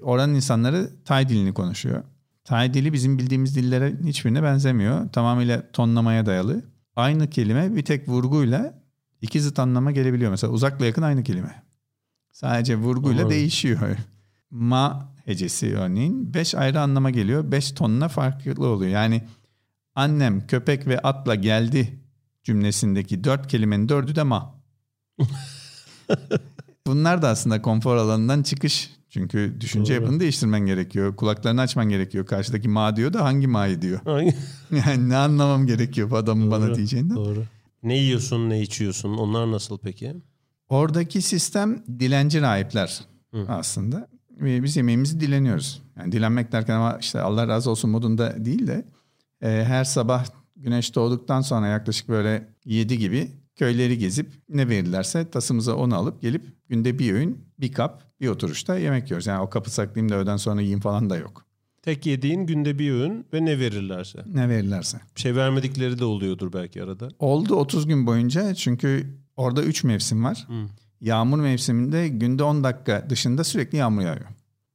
Oranın 0.01 0.35
insanları 0.35 0.89
Tay 1.05 1.29
dilini 1.29 1.53
konuşuyor. 1.53 2.03
Tay 2.43 2.73
dili 2.73 2.93
bizim 2.93 3.17
bildiğimiz 3.19 3.55
dillere 3.55 3.95
hiçbirine 4.03 4.43
benzemiyor. 4.43 5.09
Tamamıyla 5.09 5.71
tonlamaya 5.71 6.25
dayalı. 6.25 6.63
Aynı 6.95 7.29
kelime 7.29 7.75
bir 7.75 7.85
tek 7.85 8.09
vurguyla 8.09 8.83
iki 9.21 9.41
zıt 9.41 9.59
anlama 9.59 9.91
gelebiliyor. 9.91 10.31
Mesela 10.31 10.53
uzakla 10.53 10.85
yakın 10.85 11.01
aynı 11.01 11.23
kelime. 11.23 11.63
Sadece 12.31 12.75
vurguyla 12.75 13.11
Anladım. 13.11 13.29
değişiyor. 13.29 13.97
Ma 14.51 15.13
hecesi 15.25 15.75
örneğin 15.77 16.33
beş 16.33 16.55
ayrı 16.55 16.81
anlama 16.81 17.09
geliyor. 17.09 17.51
Beş 17.51 17.71
tonuna 17.71 18.07
farklı 18.07 18.67
oluyor. 18.67 18.91
Yani 18.91 19.23
annem 19.95 20.47
köpek 20.47 20.87
ve 20.87 20.99
atla 20.99 21.35
geldi 21.35 21.98
cümlesindeki 22.49 23.23
dört 23.23 23.47
kelimenin 23.47 23.89
dördü 23.89 24.15
de 24.15 24.23
ma. 24.23 24.55
Bunlar 26.87 27.21
da 27.21 27.29
aslında 27.29 27.61
konfor 27.61 27.95
alanından 27.95 28.43
çıkış. 28.43 28.91
Çünkü 29.09 29.55
düşünce 29.59 29.95
Doğru. 29.95 30.01
yapını 30.01 30.19
değiştirmen 30.19 30.65
gerekiyor. 30.65 31.15
Kulaklarını 31.15 31.61
açman 31.61 31.89
gerekiyor. 31.89 32.25
Karşıdaki 32.25 32.69
ma 32.69 32.95
diyor 32.95 33.13
da 33.13 33.23
hangi 33.23 33.47
ma'yı 33.47 33.81
diyor. 33.81 33.99
Hangi- 34.05 34.35
Yani 34.87 35.09
ne 35.09 35.17
anlamam 35.17 35.67
gerekiyor 35.67 36.09
bu 36.11 36.17
adamın 36.17 36.51
bana 36.51 36.67
Doğru, 36.67 36.75
diyeceğinden. 36.75 37.15
Doğru. 37.15 37.43
Ne 37.83 37.97
yiyorsun, 37.97 38.49
ne 38.49 38.61
içiyorsun? 38.61 39.13
Onlar 39.13 39.51
nasıl 39.51 39.77
peki? 39.77 40.15
Oradaki 40.69 41.21
sistem 41.21 41.83
dilenci 41.99 42.41
rahipler 42.41 43.01
Hı. 43.31 43.45
aslında. 43.47 44.07
Biz 44.39 44.75
yemeğimizi 44.77 45.19
dileniyoruz. 45.19 45.81
Yani 45.97 46.11
dilenmek 46.11 46.51
derken 46.51 46.75
ama 46.75 46.97
işte 47.01 47.21
Allah 47.21 47.47
razı 47.47 47.69
olsun 47.71 47.89
modunda 47.89 48.45
değil 48.45 48.67
de 48.67 48.85
e, 49.41 49.47
her 49.67 49.83
sabah 49.83 50.25
güneş 50.59 50.95
doğduktan 50.95 51.41
sonra 51.41 51.67
yaklaşık 51.67 52.09
böyle 52.09 52.49
7 52.65 52.97
gibi 52.97 53.31
köyleri 53.55 53.97
gezip 53.97 54.31
ne 54.49 54.69
verirlerse 54.69 55.29
tasımıza 55.29 55.75
onu 55.75 55.95
alıp 55.95 56.21
gelip 56.21 56.69
günde 56.69 56.99
bir 56.99 57.13
öğün 57.13 57.37
bir 57.59 57.71
kap 57.71 58.03
bir 58.21 58.27
oturuşta 58.27 58.77
yemek 58.77 59.05
yiyoruz. 59.05 59.27
Yani 59.27 59.41
o 59.41 59.49
kapı 59.49 59.71
saklayayım 59.71 60.11
da 60.11 60.15
öğleden 60.15 60.37
sonra 60.37 60.61
yiyeyim 60.61 60.79
falan 60.79 61.09
da 61.09 61.17
yok. 61.17 61.45
Tek 61.81 62.05
yediğin 62.05 62.45
günde 62.45 62.79
bir 62.79 62.91
öğün 62.91 63.25
ve 63.33 63.45
ne 63.45 63.59
verirlerse. 63.59 64.23
Ne 64.33 64.49
verirlerse. 64.49 64.99
Bir 65.15 65.21
şey 65.21 65.35
vermedikleri 65.35 65.99
de 65.99 66.05
oluyordur 66.05 66.53
belki 66.53 66.83
arada. 66.83 67.07
Oldu 67.19 67.55
30 67.55 67.87
gün 67.87 68.07
boyunca 68.07 68.53
çünkü 68.53 69.17
orada 69.37 69.63
3 69.63 69.83
mevsim 69.83 70.23
var. 70.23 70.45
Hı. 70.47 70.53
Yağmur 71.01 71.39
mevsiminde 71.39 72.07
günde 72.07 72.43
10 72.43 72.63
dakika 72.63 73.09
dışında 73.09 73.43
sürekli 73.43 73.77
yağmur 73.77 74.01
yağıyor. 74.01 74.27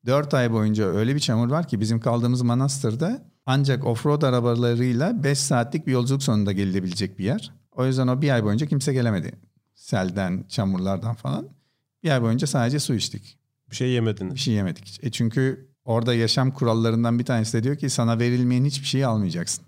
4 0.07 0.35
ay 0.35 0.53
boyunca 0.53 0.85
öyle 0.85 1.15
bir 1.15 1.21
çamur 1.21 1.51
var 1.51 1.69
ki 1.69 1.81
bizim 1.81 2.01
kaldığımız 2.01 2.43
manastırda 2.43 3.34
ancak 3.47 3.85
offroad 3.87 4.23
arabalarıyla 4.23 5.25
5 5.25 5.39
saatlik 5.39 5.87
bir 5.87 5.93
yolculuk 5.93 6.23
sonunda 6.23 6.53
gelinebilecek 6.53 7.19
bir 7.19 7.25
yer. 7.25 7.53
O 7.73 7.87
yüzden 7.87 8.09
o 8.09 8.23
bir 8.23 8.31
ay 8.31 8.45
boyunca 8.45 8.67
kimse 8.67 8.93
gelemedi. 8.93 9.33
Selden, 9.75 10.45
çamurlardan 10.49 11.15
falan. 11.15 11.49
Bir 12.03 12.11
ay 12.11 12.23
boyunca 12.23 12.47
sadece 12.47 12.81
su 12.81 12.95
içtik. 12.95 13.39
Bir 13.71 13.77
şey 13.77 13.89
yemediniz. 13.91 14.35
Bir 14.35 14.41
şey 14.41 14.55
yemedik. 14.55 15.01
E 15.03 15.11
çünkü 15.11 15.69
orada 15.85 16.15
yaşam 16.15 16.51
kurallarından 16.51 17.19
bir 17.19 17.25
tanesi 17.25 17.59
de 17.59 17.63
diyor 17.63 17.77
ki 17.77 17.91
sana 17.91 18.19
verilmeyen 18.19 18.65
hiçbir 18.65 18.87
şeyi 18.87 19.07
almayacaksın. 19.07 19.65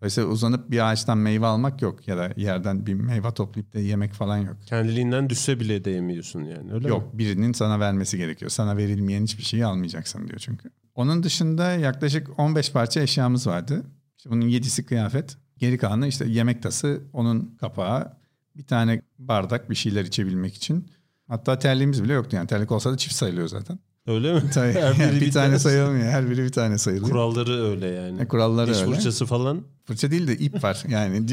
Dolayısıyla 0.00 0.30
uzanıp 0.30 0.70
bir 0.70 0.90
ağaçtan 0.90 1.18
meyve 1.18 1.46
almak 1.46 1.82
yok 1.82 2.08
ya 2.08 2.16
da 2.16 2.32
yerden 2.36 2.86
bir 2.86 2.94
meyve 2.94 3.34
toplayıp 3.34 3.74
da 3.74 3.78
yemek 3.78 4.12
falan 4.12 4.36
yok. 4.36 4.56
Kendiliğinden 4.66 5.30
düşse 5.30 5.60
bile 5.60 5.84
değmiyorsun 5.84 6.44
yani 6.44 6.72
öyle 6.72 6.84
mi? 6.84 6.90
Yok 6.90 7.18
birinin 7.18 7.52
sana 7.52 7.80
vermesi 7.80 8.16
gerekiyor. 8.18 8.50
Sana 8.50 8.76
verilmeyen 8.76 9.22
hiçbir 9.22 9.42
şeyi 9.42 9.66
almayacaksın 9.66 10.28
diyor 10.28 10.38
çünkü. 10.38 10.70
Onun 10.96 11.22
dışında 11.22 11.70
yaklaşık 11.72 12.38
15 12.38 12.72
parça 12.72 13.00
eşyamız 13.00 13.46
vardı. 13.46 13.82
İşte 14.18 14.30
bunun 14.30 14.48
7'si 14.48 14.84
kıyafet. 14.84 15.36
Geri 15.58 15.78
kalanı 15.78 16.06
işte 16.06 16.26
yemek 16.28 16.62
tası, 16.62 17.00
onun 17.12 17.56
kapağı, 17.60 18.12
bir 18.56 18.66
tane 18.66 19.02
bardak 19.18 19.70
bir 19.70 19.74
şeyler 19.74 20.04
içebilmek 20.04 20.54
için. 20.54 20.88
Hatta 21.28 21.58
terliğimiz 21.58 22.04
bile 22.04 22.12
yoktu 22.12 22.36
yani. 22.36 22.46
Terlik 22.46 22.72
olsa 22.72 22.92
da 22.92 22.96
çift 22.96 23.14
sayılıyor 23.14 23.48
zaten. 23.48 23.78
Öyle 24.06 24.34
mi? 24.34 24.42
Tabii. 24.54 24.72
Her 24.72 24.94
biri 24.94 25.20
bir, 25.20 25.26
bir 25.26 25.32
tane 25.32 25.46
tane- 25.46 25.58
sayılmıyor. 25.58 26.04
Her 26.10 26.30
biri 26.30 26.44
bir 26.44 26.52
tane 26.52 26.78
sayılıyor. 26.78 27.10
Kuralları 27.10 27.62
öyle 27.64 27.86
yani. 27.86 28.20
E, 28.22 28.28
kuralları 28.28 28.70
Diş 28.70 28.82
öyle. 28.82 28.94
fırçası 28.94 29.26
falan. 29.26 29.62
Fırça 29.84 30.10
değil 30.10 30.26
de 30.26 30.36
ip 30.38 30.64
var. 30.64 30.84
Yani, 30.88 31.26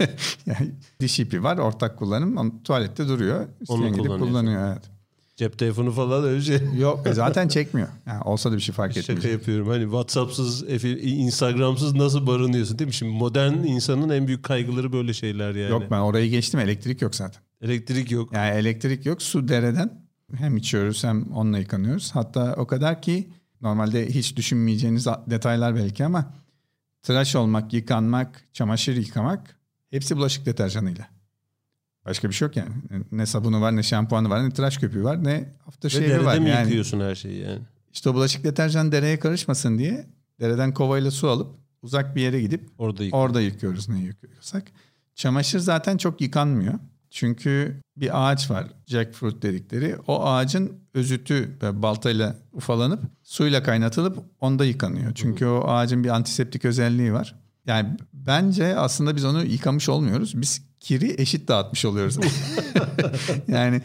yani 0.46 0.70
diş 1.00 1.20
ipi 1.20 1.42
var. 1.42 1.58
Ortak 1.58 1.98
kullanım. 1.98 2.62
Tuvalette 2.62 3.08
duruyor. 3.08 3.46
Onu 3.68 3.86
gidip 3.88 3.98
kullanıyorsun. 3.98 4.28
kullanıyor. 4.28 4.72
Evet. 4.72 4.90
Cep 5.40 5.58
telefonu 5.58 5.92
falan 5.92 6.24
öyle 6.24 6.40
şey. 6.40 6.58
Yok 6.78 7.06
e, 7.06 7.12
zaten 7.12 7.48
çekmiyor. 7.58 7.88
Yani 8.06 8.22
olsa 8.22 8.52
da 8.52 8.56
bir 8.56 8.60
şey 8.60 8.74
fark 8.74 8.94
Şaka 8.94 9.12
etmiyor. 9.12 9.32
yapıyorum. 9.32 9.68
Hani 9.68 9.82
WhatsApp'sız, 9.82 10.64
Instagram'sız 11.02 11.94
nasıl 11.94 12.26
barınıyorsun 12.26 12.78
değil 12.78 12.86
mi? 12.86 12.94
Şimdi 12.94 13.12
modern 13.12 13.52
insanın 13.52 14.08
en 14.08 14.26
büyük 14.26 14.42
kaygıları 14.42 14.92
böyle 14.92 15.12
şeyler 15.12 15.54
yani. 15.54 15.70
Yok 15.70 15.82
ben 15.90 15.98
orayı 15.98 16.30
geçtim. 16.30 16.60
Elektrik 16.60 17.02
yok 17.02 17.14
zaten. 17.14 17.42
Elektrik 17.62 18.10
yok. 18.10 18.32
Yani 18.32 18.50
elektrik 18.58 19.06
yok. 19.06 19.22
Su 19.22 19.48
dereden. 19.48 20.06
Hem 20.34 20.56
içiyoruz 20.56 21.04
hem 21.04 21.32
onunla 21.32 21.58
yıkanıyoruz. 21.58 22.10
Hatta 22.14 22.54
o 22.56 22.66
kadar 22.66 23.02
ki 23.02 23.30
normalde 23.60 24.08
hiç 24.08 24.36
düşünmeyeceğiniz 24.36 25.06
detaylar 25.06 25.76
belki 25.76 26.04
ama 26.04 26.34
tıraş 27.02 27.36
olmak, 27.36 27.72
yıkanmak, 27.72 28.44
çamaşır 28.52 28.96
yıkamak 28.96 29.56
hepsi 29.90 30.16
bulaşık 30.16 30.46
deterjanıyla. 30.46 31.19
Başka 32.06 32.28
bir 32.28 32.34
şey 32.34 32.46
yok 32.46 32.56
yani. 32.56 32.70
Ne 33.12 33.26
sabunu 33.26 33.60
var, 33.60 33.76
ne 33.76 33.82
şampuanı 33.82 34.30
var, 34.30 34.44
ne 34.44 34.50
tıraş 34.50 34.78
köpüğü 34.78 35.04
var, 35.04 35.24
ne 35.24 35.32
Ve 35.32 35.48
aftershave 35.66 36.08
derede 36.08 36.24
var. 36.24 36.38
mi 36.38 36.48
Yani 36.48 36.64
yıkıyorsun 36.66 37.00
her 37.00 37.14
şeyi 37.14 37.42
yani? 37.42 37.60
işte 37.92 38.10
o 38.10 38.14
bulaşık 38.14 38.44
deterjan 38.44 38.92
dereye 38.92 39.18
karışmasın 39.18 39.78
diye 39.78 40.06
dereden 40.40 40.74
kovayla 40.74 41.10
su 41.10 41.28
alıp 41.28 41.56
uzak 41.82 42.16
bir 42.16 42.22
yere 42.22 42.40
gidip 42.40 42.70
Orada 42.78 43.04
yık. 43.04 43.14
Orada 43.14 43.40
yıkıyoruz 43.40 43.88
ne 43.88 43.98
yıkıyorsak. 44.00 44.64
Çamaşır 45.14 45.58
zaten 45.58 45.96
çok 45.96 46.20
yıkanmıyor. 46.20 46.74
Çünkü 47.10 47.80
bir 47.96 48.30
ağaç 48.30 48.50
var 48.50 48.66
jackfruit 48.86 49.42
dedikleri. 49.42 49.96
O 50.06 50.26
ağacın 50.26 50.72
özütü 50.94 51.56
böyle 51.60 51.82
baltayla 51.82 52.36
ufalanıp 52.52 53.02
suyla 53.22 53.62
kaynatılıp 53.62 54.18
onda 54.40 54.64
yıkanıyor. 54.64 55.12
Çünkü 55.14 55.46
o 55.46 55.68
ağacın 55.68 56.04
bir 56.04 56.08
antiseptik 56.08 56.64
özelliği 56.64 57.12
var. 57.12 57.34
Yani 57.66 57.96
bence 58.12 58.76
aslında 58.76 59.16
biz 59.16 59.24
onu 59.24 59.44
yıkamış 59.44 59.88
olmuyoruz. 59.88 60.40
Biz 60.40 60.69
kiri 60.80 61.20
eşit 61.22 61.48
dağıtmış 61.48 61.84
oluyoruz. 61.84 62.18
yani 63.48 63.82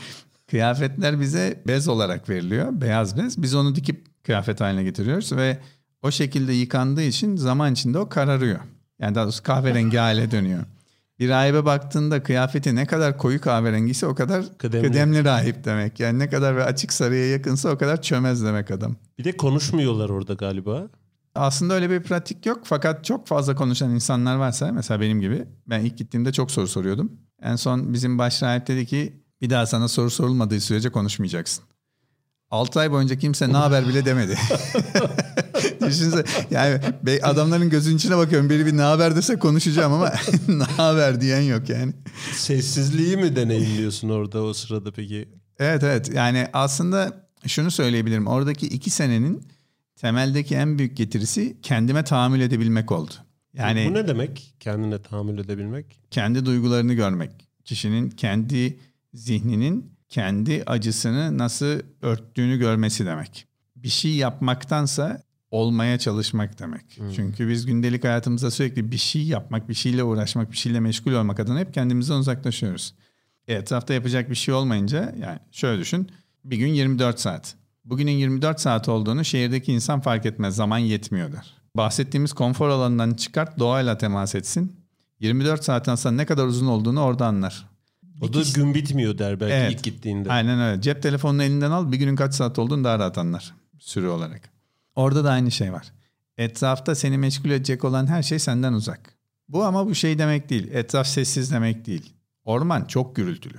kıyafetler 0.48 1.20
bize 1.22 1.64
bez 1.68 1.88
olarak 1.88 2.30
veriliyor. 2.30 2.82
Beyaz 2.82 3.18
bez. 3.18 3.42
Biz 3.42 3.56
onu 3.56 3.76
dikip 3.76 4.24
kıyafet 4.24 4.62
haline 4.62 4.84
getiriyoruz 4.84 5.32
ve 5.32 5.58
o 6.02 6.12
şekilde 6.12 6.54
yıkandığı 6.54 7.02
için 7.04 7.36
zaman 7.36 7.74
içinde 7.74 8.00
o 8.00 8.10
kararıyor. 8.10 8.60
Yani 9.00 9.16
daha 9.16 9.24
doğrusu 9.24 9.44
kahverengi 9.44 9.98
hale 9.98 10.32
dönüyor. 10.32 10.64
Bir 11.20 11.30
rahibe 11.30 11.66
baktığında 11.66 12.24
kıyafeti 12.24 12.76
ne 12.76 12.86
kadar 12.86 13.18
koyu 13.18 13.42
kahverengiyse 13.42 14.08
o 14.08 14.16
kadar 14.16 14.58
Kıdemli. 14.58 14.88
kıdemli, 14.88 15.24
rahip 15.26 15.64
demek. 15.66 16.00
Yani 16.00 16.20
ne 16.20 16.30
kadar 16.30 16.56
ve 16.56 16.64
açık 16.64 16.94
sarıya 16.94 17.30
yakınsa 17.30 17.70
o 17.70 17.78
kadar 17.78 18.02
çömez 18.02 18.44
demek 18.44 18.72
adam. 18.72 18.96
Bir 19.20 19.24
de 19.24 19.38
konuşmuyorlar 19.38 20.10
orada 20.10 20.34
galiba. 20.34 20.88
Aslında 21.36 21.74
öyle 21.74 21.90
bir 21.90 22.04
pratik 22.04 22.46
yok 22.46 22.62
fakat 22.64 23.06
çok 23.06 23.28
fazla 23.28 23.56
konuşan 23.56 23.92
insanlar 23.92 24.36
varsa 24.36 24.72
mesela 24.72 25.02
benim 25.02 25.22
gibi 25.22 25.46
ben 25.68 25.80
ilk 25.80 25.98
gittiğimde 25.98 26.32
çok 26.32 26.52
soru 26.52 26.68
soruyordum. 26.68 27.12
En 27.42 27.56
son 27.56 27.94
bizim 27.94 28.18
baş 28.18 28.44
rahip 28.44 28.68
dedi 28.68 28.86
ki 28.86 29.24
bir 29.42 29.50
daha 29.50 29.66
sana 29.66 29.88
soru 29.88 30.10
sorulmadığı 30.10 30.62
sürece 30.62 30.90
konuşmayacaksın. 30.90 31.64
6 32.52 32.80
ay 32.80 32.92
boyunca 32.92 33.18
kimse 33.18 33.50
ne 33.50 33.58
haber 33.58 33.88
bile 33.88 34.06
demedi. 34.06 34.38
Düşünsene 35.88 36.24
yani 36.52 36.80
adamların 37.24 37.70
gözünün 37.70 37.98
içine 37.98 38.18
bakıyorum. 38.18 38.50
Biri 38.50 38.66
bir 38.66 38.78
ne 38.78 38.82
haber 38.82 39.16
dese 39.16 39.40
konuşacağım 39.40 39.94
ama 39.94 40.12
ne 40.48 40.64
haber 40.64 41.22
diyen 41.22 41.42
yok 41.42 41.70
yani. 41.70 41.94
Sessizliği 42.34 43.18
mi 43.18 43.36
deneyimliyorsun 43.36 44.10
orada 44.10 44.44
o 44.44 44.54
sırada 44.54 44.92
peki? 44.92 45.30
Evet 45.60 45.84
evet 45.84 46.14
yani 46.14 46.48
aslında 46.54 47.28
şunu 47.48 47.72
söyleyebilirim. 47.72 48.28
Oradaki 48.28 48.68
iki 48.68 48.90
senenin 48.90 49.48
temeldeki 49.96 50.56
en 50.56 50.80
büyük 50.80 50.98
getirisi 50.98 51.58
kendime 51.62 52.04
tahammül 52.04 52.42
edebilmek 52.42 52.92
oldu. 52.92 53.12
Yani 53.54 53.88
Bu 53.90 53.94
ne 53.94 54.08
demek? 54.08 54.54
Kendine 54.60 55.02
tahammül 55.02 55.40
edebilmek. 55.40 56.00
kendi 56.12 56.46
duygularını 56.46 56.94
görmek. 56.94 57.32
Kişinin 57.66 58.10
kendi 58.10 58.80
zihninin 59.14 59.92
kendi 60.10 60.64
acısını 60.66 61.38
nasıl 61.38 61.80
örttüğünü 62.02 62.58
görmesi 62.58 63.06
demek. 63.06 63.48
Bir 63.76 63.90
şey 63.90 64.16
yapmaktansa 64.16 65.22
olmaya 65.52 66.00
çalışmak 66.00 66.60
demek. 66.60 67.00
Çünkü 67.16 67.50
biz 67.50 67.66
gündelik 67.66 68.04
hayatımızda 68.04 68.52
sürekli 68.52 68.92
bir 68.92 68.98
şey 68.98 69.24
yapmak, 69.24 69.70
bir 69.70 69.74
şeyle 69.74 70.04
uğraşmak, 70.04 70.52
bir 70.52 70.58
şeyle 70.58 70.80
meşgul 70.80 71.12
olmak 71.14 71.40
adına 71.40 71.60
hep 71.60 71.74
kendimizden 71.74 72.16
uzaklaşıyoruz. 72.16 72.96
E, 73.48 73.54
etrafta 73.54 73.94
yapacak 73.94 74.30
bir 74.30 74.36
şey 74.36 74.54
olmayınca 74.54 75.16
yani 75.20 75.40
şöyle 75.52 75.82
düşün. 75.82 76.10
Bir 76.44 76.58
gün 76.58 76.68
24 76.68 77.20
saat. 77.20 77.56
Bugünün 77.86 78.12
24 78.12 78.60
saat 78.60 78.90
olduğunu 78.90 79.26
şehirdeki 79.26 79.74
insan 79.74 80.00
fark 80.02 80.26
etmez. 80.26 80.56
Zaman 80.56 80.78
yetmiyor 80.78 81.34
der. 81.34 81.54
Bahsettiğimiz 81.76 82.34
konfor 82.34 82.70
alanından 82.70 83.14
çıkart, 83.14 83.60
doğayla 83.60 83.98
temas 83.98 84.36
etsin. 84.36 84.76
24 85.20 85.64
saatten 85.64 85.96
sonra 85.96 86.16
ne 86.16 86.26
kadar 86.26 86.46
uzun 86.46 86.68
olduğunu 86.68 87.02
orada 87.02 87.28
anlar. 87.28 87.70
O 88.22 88.34
da 88.34 88.42
gün 88.56 88.74
bitmiyor 88.74 89.18
der 89.18 89.40
belki 89.40 89.54
Evet. 89.54 89.72
ilk 89.72 89.84
gittiğinde. 89.84 90.32
Aynen 90.32 90.60
öyle. 90.60 90.82
Cep 90.82 91.04
telefonunu 91.04 91.44
elinden 91.44 91.72
al 91.72 91.92
bir 91.92 91.98
günün 91.98 92.16
kaç 92.16 92.34
saat 92.34 92.60
olduğunu 92.60 92.84
daha 92.84 93.00
rahat 93.00 93.18
anlar 93.18 93.56
sürü 93.80 94.08
olarak. 94.08 94.42
Orada 94.96 95.24
da 95.24 95.32
aynı 95.32 95.52
şey 95.52 95.74
var. 95.74 95.92
Etrafta 96.38 96.96
seni 96.96 97.18
meşgul 97.18 97.50
edecek 97.50 97.84
olan 97.84 98.08
her 98.08 98.24
şey 98.24 98.40
senden 98.40 98.74
uzak. 98.74 99.16
Bu 99.50 99.64
ama 99.64 99.88
bu 99.88 99.96
şey 99.96 100.20
demek 100.20 100.50
değil. 100.50 100.68
Etraf 100.72 101.08
sessiz 101.08 101.52
demek 101.52 101.86
değil. 101.86 102.14
Orman 102.46 102.86
çok 102.86 103.16
gürültülü. 103.16 103.58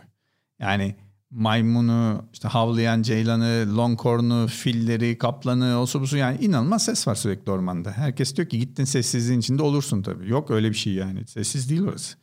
Yani 0.58 0.96
maymunu, 1.36 2.24
işte 2.32 2.48
havlayan 2.48 3.02
ceylanı, 3.02 3.76
longhornu, 3.76 4.46
filleri, 4.46 5.18
kaplanı, 5.18 5.80
osu 5.80 6.00
busu 6.00 6.16
yani 6.16 6.38
inanılmaz 6.44 6.84
ses 6.84 7.08
var 7.08 7.14
sürekli 7.14 7.52
ormanda. 7.52 7.92
Herkes 7.92 8.36
diyor 8.36 8.48
ki 8.48 8.58
gittin 8.58 8.84
sessizliğin 8.84 9.40
içinde 9.40 9.62
olursun 9.62 10.02
tabii. 10.02 10.28
Yok 10.30 10.50
öyle 10.50 10.70
bir 10.70 10.74
şey 10.74 10.92
yani. 10.92 11.26
Sessiz 11.26 11.70
değil 11.70 11.82
orası. 11.82 12.16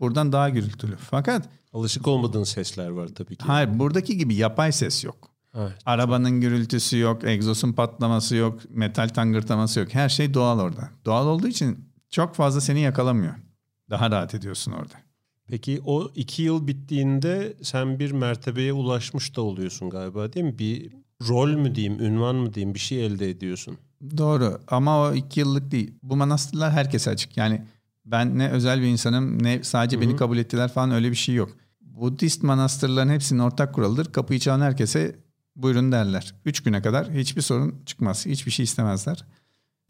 Buradan 0.00 0.32
daha 0.32 0.48
gürültülü. 0.48 0.96
Fakat 0.96 1.48
Alışık 1.72 2.08
olmadığın 2.08 2.44
sesler 2.44 2.88
var 2.88 3.08
tabii 3.08 3.36
ki. 3.36 3.44
hayır 3.46 3.78
buradaki 3.78 4.16
gibi 4.16 4.34
yapay 4.34 4.72
ses 4.72 5.04
yok. 5.04 5.30
Evet. 5.54 5.72
Arabanın 5.86 6.40
gürültüsü 6.40 6.98
yok, 6.98 7.24
egzosun 7.24 7.72
patlaması 7.72 8.36
yok, 8.36 8.60
metal 8.70 9.08
tangırtaması 9.08 9.80
yok. 9.80 9.94
Her 9.94 10.08
şey 10.08 10.34
doğal 10.34 10.58
orada. 10.60 10.90
Doğal 11.04 11.26
olduğu 11.26 11.48
için 11.48 11.88
çok 12.10 12.34
fazla 12.34 12.60
seni 12.60 12.80
yakalamıyor. 12.80 13.34
Daha 13.90 14.10
rahat 14.10 14.34
ediyorsun 14.34 14.72
orada. 14.72 14.94
Peki 15.50 15.80
o 15.84 16.10
iki 16.14 16.42
yıl 16.42 16.66
bittiğinde 16.66 17.56
sen 17.62 17.98
bir 17.98 18.10
mertebeye 18.10 18.72
ulaşmış 18.72 19.36
da 19.36 19.42
oluyorsun 19.42 19.90
galiba 19.90 20.32
değil 20.32 20.46
mi? 20.46 20.58
Bir 20.58 20.90
rol 21.28 21.50
mü 21.50 21.74
diyeyim, 21.74 22.00
ünvan 22.00 22.36
mı 22.36 22.54
diyeyim 22.54 22.74
bir 22.74 22.80
şey 22.80 23.06
elde 23.06 23.30
ediyorsun. 23.30 23.78
Doğru 24.16 24.60
ama 24.68 25.00
o 25.00 25.14
iki 25.14 25.40
yıllık 25.40 25.70
değil. 25.70 25.94
Bu 26.02 26.16
manastırlar 26.16 26.72
herkese 26.72 27.10
açık. 27.10 27.36
Yani 27.36 27.62
ben 28.04 28.38
ne 28.38 28.50
özel 28.50 28.80
bir 28.80 28.86
insanım 28.86 29.42
ne 29.42 29.64
sadece 29.64 30.00
beni 30.00 30.16
kabul 30.16 30.38
ettiler 30.38 30.72
falan 30.72 30.90
öyle 30.90 31.10
bir 31.10 31.16
şey 31.16 31.34
yok. 31.34 31.56
Budist 31.80 32.42
manastırların 32.42 33.10
hepsinin 33.10 33.40
ortak 33.40 33.74
kuralıdır. 33.74 34.12
Kapıyı 34.12 34.40
çalan 34.40 34.60
herkese 34.60 35.16
buyurun 35.56 35.92
derler. 35.92 36.34
Üç 36.44 36.60
güne 36.60 36.82
kadar 36.82 37.10
hiçbir 37.12 37.42
sorun 37.42 37.74
çıkmaz. 37.86 38.26
Hiçbir 38.26 38.50
şey 38.50 38.64
istemezler. 38.64 39.24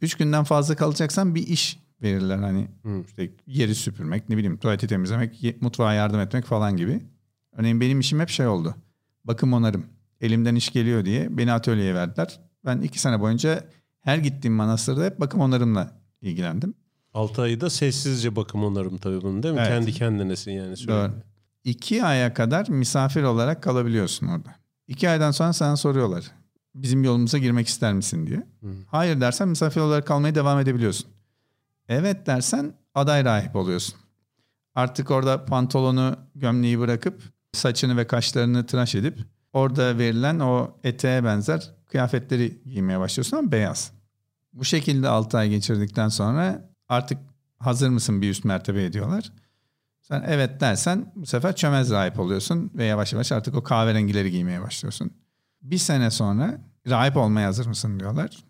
Üç 0.01 0.15
günden 0.15 0.45
fazla 0.45 0.77
kalacaksan 0.77 1.35
bir 1.35 1.47
iş 1.47 1.79
verirler. 2.03 2.39
Hani 2.39 2.69
Hı. 2.83 3.03
işte 3.07 3.31
yeri 3.47 3.75
süpürmek, 3.75 4.29
ne 4.29 4.37
bileyim 4.37 4.57
tuvaleti 4.57 4.87
temizlemek, 4.87 5.63
mutfağa 5.63 5.95
yardım 5.95 6.21
etmek 6.21 6.45
falan 6.45 6.77
gibi. 6.77 7.01
Örneğin 7.57 7.81
benim 7.81 8.01
işim 8.01 8.21
hep 8.21 8.29
şey 8.29 8.47
oldu. 8.47 8.75
Bakım 9.25 9.53
onarım. 9.53 9.87
Elimden 10.21 10.55
iş 10.55 10.69
geliyor 10.73 11.05
diye 11.05 11.37
beni 11.39 11.53
atölyeye 11.53 11.95
verdiler. 11.95 12.41
Ben 12.65 12.81
iki 12.81 12.99
sene 13.01 13.21
boyunca 13.21 13.65
her 14.01 14.19
gittiğim 14.19 14.55
manastırda 14.55 15.05
hep 15.05 15.21
bakım 15.21 15.41
onarımla 15.41 16.01
ilgilendim. 16.23 16.75
6 17.15 17.43
ayı 17.43 17.61
da 17.61 17.71
sessizce 17.71 18.37
bakım 18.37 18.65
onarım 18.65 18.99
tabii 18.99 19.23
bunun 19.23 19.43
değil 19.43 19.55
mi? 19.55 19.61
Evet. 19.61 19.71
Kendi 19.71 19.93
kendinesin 19.93 20.51
yani 20.51 20.77
sürekli. 20.77 20.93
Doğru. 20.93 21.13
İki 21.65 22.05
aya 22.05 22.35
kadar 22.35 22.69
misafir 22.69 23.23
olarak 23.23 23.63
kalabiliyorsun 23.63 24.27
orada. 24.27 24.55
İki 24.89 25.09
aydan 25.09 25.31
sonra 25.31 25.53
sana 25.53 25.77
soruyorlar. 25.77 26.25
Bizim 26.75 27.05
yolumuza 27.05 27.39
girmek 27.39 27.67
ister 27.69 27.95
misin 27.95 28.27
diye. 28.27 28.37
Hı. 28.37 28.69
Hayır 28.87 29.21
dersen 29.21 29.49
misafir 29.49 29.81
olarak 29.81 30.07
kalmaya 30.07 30.35
devam 30.35 30.61
edebiliyorsun. 30.61 31.07
Evet 31.91 32.27
dersen 32.27 32.75
aday 32.95 33.25
rahip 33.25 33.57
oluyorsun. 33.57 33.95
Artık 34.75 35.11
orada 35.11 35.45
pantolonu, 35.45 36.17
gömleği 36.35 36.79
bırakıp 36.79 37.23
saçını 37.53 37.97
ve 37.97 38.07
kaşlarını 38.07 38.67
tıraş 38.67 38.95
edip 38.95 39.19
orada 39.53 39.99
verilen 39.99 40.39
o 40.41 40.79
eteğe 40.85 41.25
benzer 41.25 41.75
kıyafetleri 41.87 42.63
giymeye 42.65 43.01
başlıyorsun 43.01 43.37
ama 43.37 43.53
beyaz. 43.53 43.93
Bu 44.53 44.65
şekilde 44.65 45.09
6 45.09 45.39
ay 45.39 45.51
geçirdikten 45.51 46.09
sonra 46.09 46.71
artık 46.89 47.19
hazır 47.59 47.89
mısın 47.89 48.23
bir 48.23 48.31
üst 48.31 48.45
mertebe 48.45 48.85
ediyorlar. 48.85 49.33
Sen 50.01 50.25
evet 50.27 50.61
dersen 50.61 51.13
bu 51.17 51.27
sefer 51.27 51.57
çömez 51.57 51.91
rahip 51.91 52.21
oluyorsun 52.21 52.71
ve 52.75 52.85
yavaş 52.85 53.13
yavaş 53.13 53.33
artık 53.33 53.55
o 53.55 53.63
kahverengileri 53.63 54.31
giymeye 54.31 54.63
başlıyorsun. 54.63 55.11
Bir 55.63 55.79
sene 55.79 56.11
sonra 56.11 56.61
rahip 56.89 57.17
olmaya 57.17 57.47
hazır 57.47 57.67
mısın 57.67 58.01
diyorlar. 58.01 58.45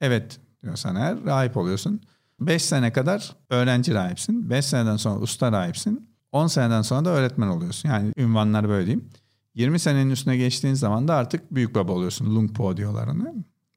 Evet 0.00 0.40
diyorsan 0.62 0.96
eğer 0.96 1.24
rahip 1.24 1.56
oluyorsun. 1.56 2.00
5 2.46 2.62
sene 2.62 2.92
kadar 2.92 3.36
öğrenci 3.50 3.94
rahipsin. 3.94 4.50
5 4.50 4.64
seneden 4.64 4.96
sonra 4.96 5.20
usta 5.20 5.52
rahipsin. 5.52 6.08
10 6.32 6.46
seneden 6.46 6.82
sonra 6.82 7.04
da 7.04 7.10
öğretmen 7.10 7.48
oluyorsun. 7.48 7.88
Yani 7.88 8.12
ünvanlar 8.16 8.68
böyle 8.68 8.86
diyeyim. 8.86 9.08
20 9.54 9.78
senenin 9.78 10.10
üstüne 10.10 10.36
geçtiğin 10.36 10.74
zaman 10.74 11.08
da 11.08 11.14
artık 11.14 11.54
büyük 11.54 11.74
baba 11.74 11.92
oluyorsun. 11.92 12.36
Lungpo 12.36 12.76
diyorlar 12.76 13.06
ona. 13.08 13.32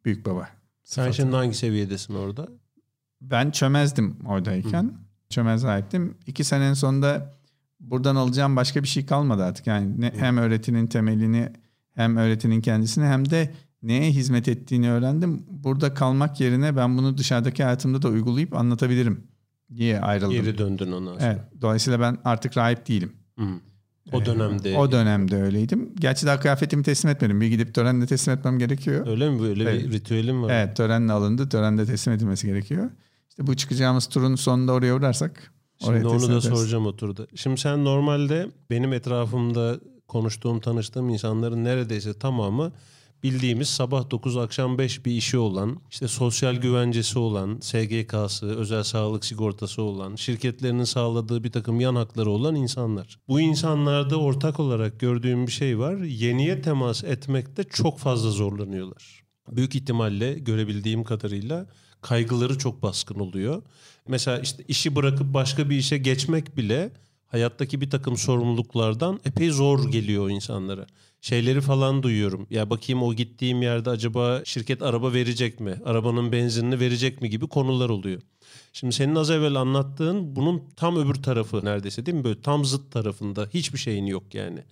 Büyük 0.05 0.25
baba. 0.25 0.49
Sen 0.83 1.11
şimdi 1.11 1.35
hangi 1.35 1.53
seviyedesin 1.53 2.15
orada? 2.15 2.47
Ben 3.21 3.51
çömezdim 3.51 4.17
oradayken. 4.25 4.93
Çömez 5.29 5.63
rahiptim. 5.63 6.17
İki 6.27 6.43
senenin 6.43 6.73
sonunda 6.73 7.33
buradan 7.79 8.15
alacağım 8.15 8.55
başka 8.55 8.83
bir 8.83 8.87
şey 8.87 9.05
kalmadı 9.05 9.43
artık. 9.43 9.67
Yani 9.67 10.01
ne, 10.01 10.13
hem 10.17 10.37
öğretinin 10.37 10.87
temelini 10.87 11.49
hem 11.95 12.17
öğretinin 12.17 12.61
kendisini 12.61 13.05
hem 13.05 13.29
de 13.29 13.53
neye 13.83 14.11
hizmet 14.11 14.47
ettiğini 14.47 14.91
öğrendim. 14.91 15.45
Burada 15.49 15.93
kalmak 15.93 16.39
yerine 16.39 16.75
ben 16.75 16.97
bunu 16.97 17.17
dışarıdaki 17.17 17.63
hayatımda 17.63 18.01
da 18.01 18.07
uygulayıp 18.09 18.55
anlatabilirim 18.55 19.27
diye 19.75 19.99
ayrıldım. 20.01 20.31
Geri 20.31 20.57
döndün 20.57 20.91
ondan 20.91 21.13
sonra. 21.13 21.25
Evet. 21.25 21.61
Dolayısıyla 21.61 21.99
ben 21.99 22.17
artık 22.25 22.57
rahip 22.57 22.87
değilim. 22.87 23.11
Hı. 23.39 23.45
O 24.11 24.25
dönemde. 24.25 24.77
O 24.77 24.91
dönemde 24.91 25.41
öyleydim. 25.41 25.93
Gerçi 25.99 26.25
daha 26.25 26.39
kıyafetimi 26.39 26.83
teslim 26.83 27.11
etmedim. 27.11 27.41
Bir 27.41 27.47
gidip 27.47 27.73
törenle 27.73 28.05
teslim 28.05 28.37
etmem 28.37 28.59
gerekiyor. 28.59 29.07
Öyle 29.07 29.29
mi? 29.29 29.39
Böyle 29.41 29.63
Evet. 29.63 29.83
bir 29.85 29.91
ritüelin 29.91 30.43
var. 30.43 30.49
Evet 30.53 30.77
törenle 30.77 31.11
alındı. 31.11 31.49
Törende 31.49 31.85
teslim 31.85 32.13
edilmesi 32.13 32.47
gerekiyor. 32.47 32.89
İşte 33.29 33.47
bu 33.47 33.55
çıkacağımız 33.55 34.07
turun 34.07 34.35
sonunda 34.35 34.71
oraya 34.71 34.95
uğrarsak 34.95 35.51
oraya 35.83 35.99
Şimdi 35.99 36.07
onu 36.07 36.21
da 36.21 36.25
ederiz. 36.25 36.43
soracağım 36.43 36.85
o 36.85 36.95
turda. 36.95 37.27
Şimdi 37.35 37.61
sen 37.61 37.85
normalde 37.85 38.47
benim 38.69 38.93
etrafımda 38.93 39.79
konuştuğum, 40.07 40.59
tanıştığım 40.59 41.09
insanların 41.09 41.63
neredeyse 41.63 42.13
tamamı 42.13 42.71
bildiğimiz 43.23 43.69
sabah 43.69 44.11
9 44.11 44.37
akşam 44.37 44.77
5 44.77 45.05
bir 45.05 45.11
işi 45.11 45.37
olan, 45.37 45.79
işte 45.89 46.07
sosyal 46.07 46.55
güvencesi 46.55 47.19
olan, 47.19 47.59
SGK'sı, 47.61 48.45
özel 48.45 48.83
sağlık 48.83 49.25
sigortası 49.25 49.81
olan, 49.81 50.15
şirketlerinin 50.15 50.83
sağladığı 50.83 51.43
bir 51.43 51.51
takım 51.51 51.79
yan 51.79 51.95
hakları 51.95 52.29
olan 52.29 52.55
insanlar. 52.55 53.19
Bu 53.27 53.39
insanlarda 53.39 54.17
ortak 54.19 54.59
olarak 54.59 54.99
gördüğüm 54.99 55.47
bir 55.47 55.51
şey 55.51 55.79
var. 55.79 55.97
Yeniye 55.97 56.61
temas 56.61 57.03
etmekte 57.03 57.63
çok 57.63 57.99
fazla 57.99 58.31
zorlanıyorlar. 58.31 59.23
Büyük 59.51 59.75
ihtimalle 59.75 60.33
görebildiğim 60.33 61.03
kadarıyla 61.03 61.65
kaygıları 62.01 62.57
çok 62.57 62.83
baskın 62.83 63.19
oluyor. 63.19 63.63
Mesela 64.07 64.39
işte 64.39 64.63
işi 64.67 64.95
bırakıp 64.95 65.33
başka 65.33 65.69
bir 65.69 65.75
işe 65.75 65.97
geçmek 65.97 66.57
bile 66.57 66.91
hayattaki 67.27 67.81
bir 67.81 67.89
takım 67.89 68.17
sorumluluklardan 68.17 69.19
epey 69.25 69.49
zor 69.49 69.91
geliyor 69.91 70.29
insanlara. 70.29 70.85
Şeyleri 71.21 71.61
falan 71.61 72.03
duyuyorum. 72.03 72.47
Ya 72.49 72.69
bakayım 72.69 73.03
o 73.03 73.13
gittiğim 73.13 73.61
yerde 73.61 73.89
acaba 73.89 74.41
şirket 74.45 74.81
araba 74.81 75.13
verecek 75.13 75.59
mi? 75.59 75.75
Arabanın 75.85 76.31
benzinini 76.31 76.79
verecek 76.79 77.21
mi 77.21 77.29
gibi 77.29 77.47
konular 77.47 77.89
oluyor. 77.89 78.21
Şimdi 78.73 78.93
senin 78.95 79.15
az 79.15 79.29
evvel 79.31 79.55
anlattığın 79.55 80.35
bunun 80.35 80.63
tam 80.75 80.97
öbür 80.97 81.15
tarafı 81.15 81.65
neredeyse 81.65 82.05
değil 82.05 82.17
mi? 82.17 82.23
Böyle 82.23 82.41
tam 82.41 82.65
zıt 82.65 82.91
tarafında 82.91 83.47
hiçbir 83.53 83.79
şeyin 83.79 84.05
yok 84.05 84.33
yani. 84.33 84.63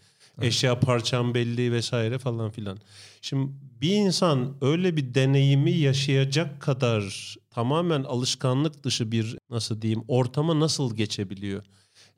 Eşya 0.41 0.80
parçam 0.80 1.34
belli 1.34 1.72
vesaire 1.72 2.18
falan 2.18 2.52
filan. 2.52 2.78
Şimdi 3.22 3.52
bir 3.82 3.96
insan 3.96 4.54
öyle 4.62 4.98
bir 4.98 5.13
deneyimi 5.13 5.72
yaşayacak 5.72 6.62
kadar 6.62 7.36
tamamen 7.50 8.04
alışkanlık 8.04 8.84
dışı 8.84 9.12
bir 9.12 9.38
nasıl 9.50 9.82
diyeyim 9.82 10.04
ortama 10.08 10.60
nasıl 10.60 10.96
geçebiliyor? 10.96 11.63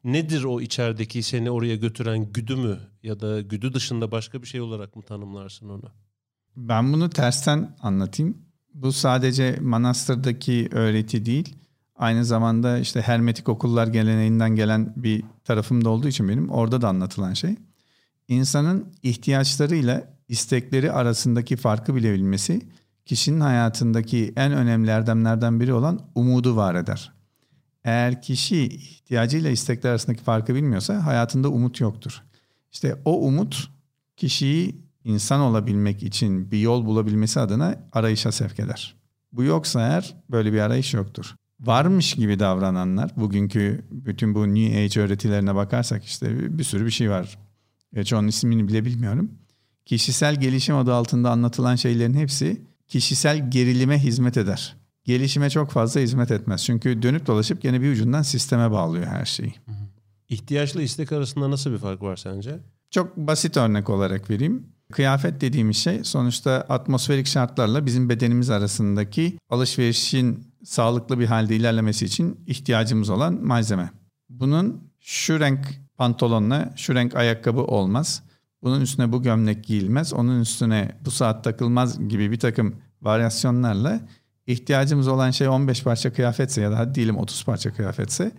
Nedir 0.03 0.43
o 0.43 0.62
içerideki 0.62 1.23
seni 1.23 1.51
oraya 1.51 1.75
götüren 1.75 2.31
güdü 2.31 2.55
mü 2.55 2.79
ya 3.03 3.19
da 3.19 3.41
güdü 3.41 3.73
dışında 3.73 4.12
başka 4.12 4.41
bir 4.41 4.47
şey 4.47 4.62
olarak 4.62 4.95
mı 4.95 5.03
tanımlarsın 5.03 5.69
onu? 5.69 5.91
Ben 6.55 6.93
bunu 6.93 7.10
tersten 7.10 7.75
anlatayım. 7.81 8.38
Bu 8.73 8.91
sadece 8.91 9.57
manastırdaki 9.62 10.69
öğreti 10.71 11.25
değil. 11.25 11.55
Aynı 11.95 12.25
zamanda 12.25 12.77
işte 12.77 13.01
hermetik 13.01 13.49
okullar 13.49 13.88
geleneğinden 13.88 14.55
gelen 14.55 14.93
bir 14.95 15.23
tarafım 15.43 15.86
da 15.86 15.89
olduğu 15.89 16.07
için 16.07 16.29
benim 16.29 16.49
orada 16.49 16.81
da 16.81 16.88
anlatılan 16.88 17.33
şey. 17.33 17.55
İnsanın 18.27 18.93
ihtiyaçlarıyla 19.03 20.13
istekleri 20.27 20.91
arasındaki 20.91 21.55
farkı 21.55 21.95
bilebilmesi 21.95 22.62
kişinin 23.05 23.39
hayatındaki 23.39 24.33
en 24.36 24.51
önemli 24.51 24.89
erdemlerden 24.89 25.60
biri 25.60 25.73
olan 25.73 26.01
umudu 26.15 26.55
var 26.55 26.75
eder. 26.75 27.16
Eğer 27.88 28.21
kişi 28.21 28.65
ihtiyacıyla 28.65 29.50
istekler 29.50 29.89
arasındaki 29.89 30.23
farkı 30.23 30.56
bilmiyorsa 30.56 31.06
hayatında 31.06 31.50
umut 31.50 31.82
yoktur. 31.82 32.23
İşte 32.71 33.02
o 33.06 33.19
umut 33.28 33.69
kişiyi 34.17 34.76
insan 35.04 35.41
olabilmek 35.41 36.04
için 36.04 36.52
bir 36.52 36.60
yol 36.60 36.86
bulabilmesi 36.86 37.39
adına 37.39 37.89
arayışa 37.93 38.32
sevk 38.32 38.60
eder. 38.60 38.95
Bu 39.32 39.43
yoksa 39.43 39.82
eğer 39.82 40.15
böyle 40.30 40.54
bir 40.54 40.60
arayış 40.60 40.93
yoktur. 40.93 41.36
Varmış 41.60 42.13
gibi 42.13 42.39
davrananlar, 42.39 43.12
bugünkü 43.17 43.86
bütün 43.91 44.36
bu 44.36 44.56
New 44.56 44.84
Age 44.84 45.02
öğretilerine 45.02 45.56
bakarsak 45.56 46.06
işte 46.06 46.58
bir 46.58 46.63
sürü 46.63 46.86
bir 46.86 46.91
şey 46.91 47.10
var. 47.10 47.38
Onun 48.13 48.28
ismini 48.28 48.67
bile 48.67 48.86
bilmiyorum. 48.86 49.32
Kişisel 49.86 50.39
gelişim 50.39 50.76
adı 50.76 50.93
altında 50.93 51.32
anlatılan 51.32 51.76
şeylerin 51.76 52.13
hepsi 52.13 52.62
kişisel 52.88 53.52
gerilime 53.52 54.00
hizmet 54.00 54.38
eder. 54.38 54.87
Gelişime 55.07 55.49
çok 55.49 55.71
fazla 55.71 56.01
hizmet 56.01 56.31
etmez. 56.31 56.65
Çünkü 56.65 57.01
dönüp 57.01 57.27
dolaşıp 57.27 57.61
gene 57.61 57.81
bir 57.81 57.91
ucundan 57.91 58.21
sisteme 58.21 58.71
bağlıyor 58.71 59.05
her 59.05 59.25
şeyi. 59.25 59.55
İhtiyaçla 60.29 60.81
istek 60.81 61.11
arasında 61.11 61.51
nasıl 61.51 61.71
bir 61.71 61.77
fark 61.77 62.01
var 62.01 62.15
sence? 62.15 62.59
Çok 62.91 63.17
basit 63.17 63.57
örnek 63.57 63.89
olarak 63.89 64.29
vereyim. 64.29 64.67
Kıyafet 64.91 65.41
dediğimiz 65.41 65.77
şey 65.77 66.03
sonuçta 66.03 66.51
atmosferik 66.69 67.27
şartlarla 67.27 67.85
bizim 67.85 68.09
bedenimiz 68.09 68.49
arasındaki 68.49 69.37
alışverişin 69.49 70.47
sağlıklı 70.63 71.19
bir 71.19 71.25
halde 71.25 71.55
ilerlemesi 71.55 72.05
için 72.05 72.39
ihtiyacımız 72.47 73.09
olan 73.09 73.45
malzeme. 73.45 73.91
Bunun 74.29 74.91
şu 74.99 75.39
renk 75.39 75.59
pantolonla 75.97 76.73
şu 76.75 76.95
renk 76.95 77.15
ayakkabı 77.15 77.61
olmaz. 77.61 78.23
Bunun 78.63 78.81
üstüne 78.81 79.11
bu 79.11 79.23
gömlek 79.23 79.63
giyilmez. 79.63 80.13
Onun 80.13 80.41
üstüne 80.41 80.97
bu 81.05 81.11
saat 81.11 81.43
takılmaz 81.43 82.09
gibi 82.09 82.31
bir 82.31 82.39
takım 82.39 82.75
varyasyonlarla 83.01 84.01
ihtiyacımız 84.47 85.07
olan 85.07 85.31
şey 85.31 85.47
15 85.47 85.83
parça 85.83 86.13
kıyafetse 86.13 86.62
ya 86.62 86.71
da 86.71 86.77
hadi 86.77 86.95
diyelim 86.95 87.17
30 87.17 87.45
parça 87.45 87.73
kıyafetse 87.73 88.31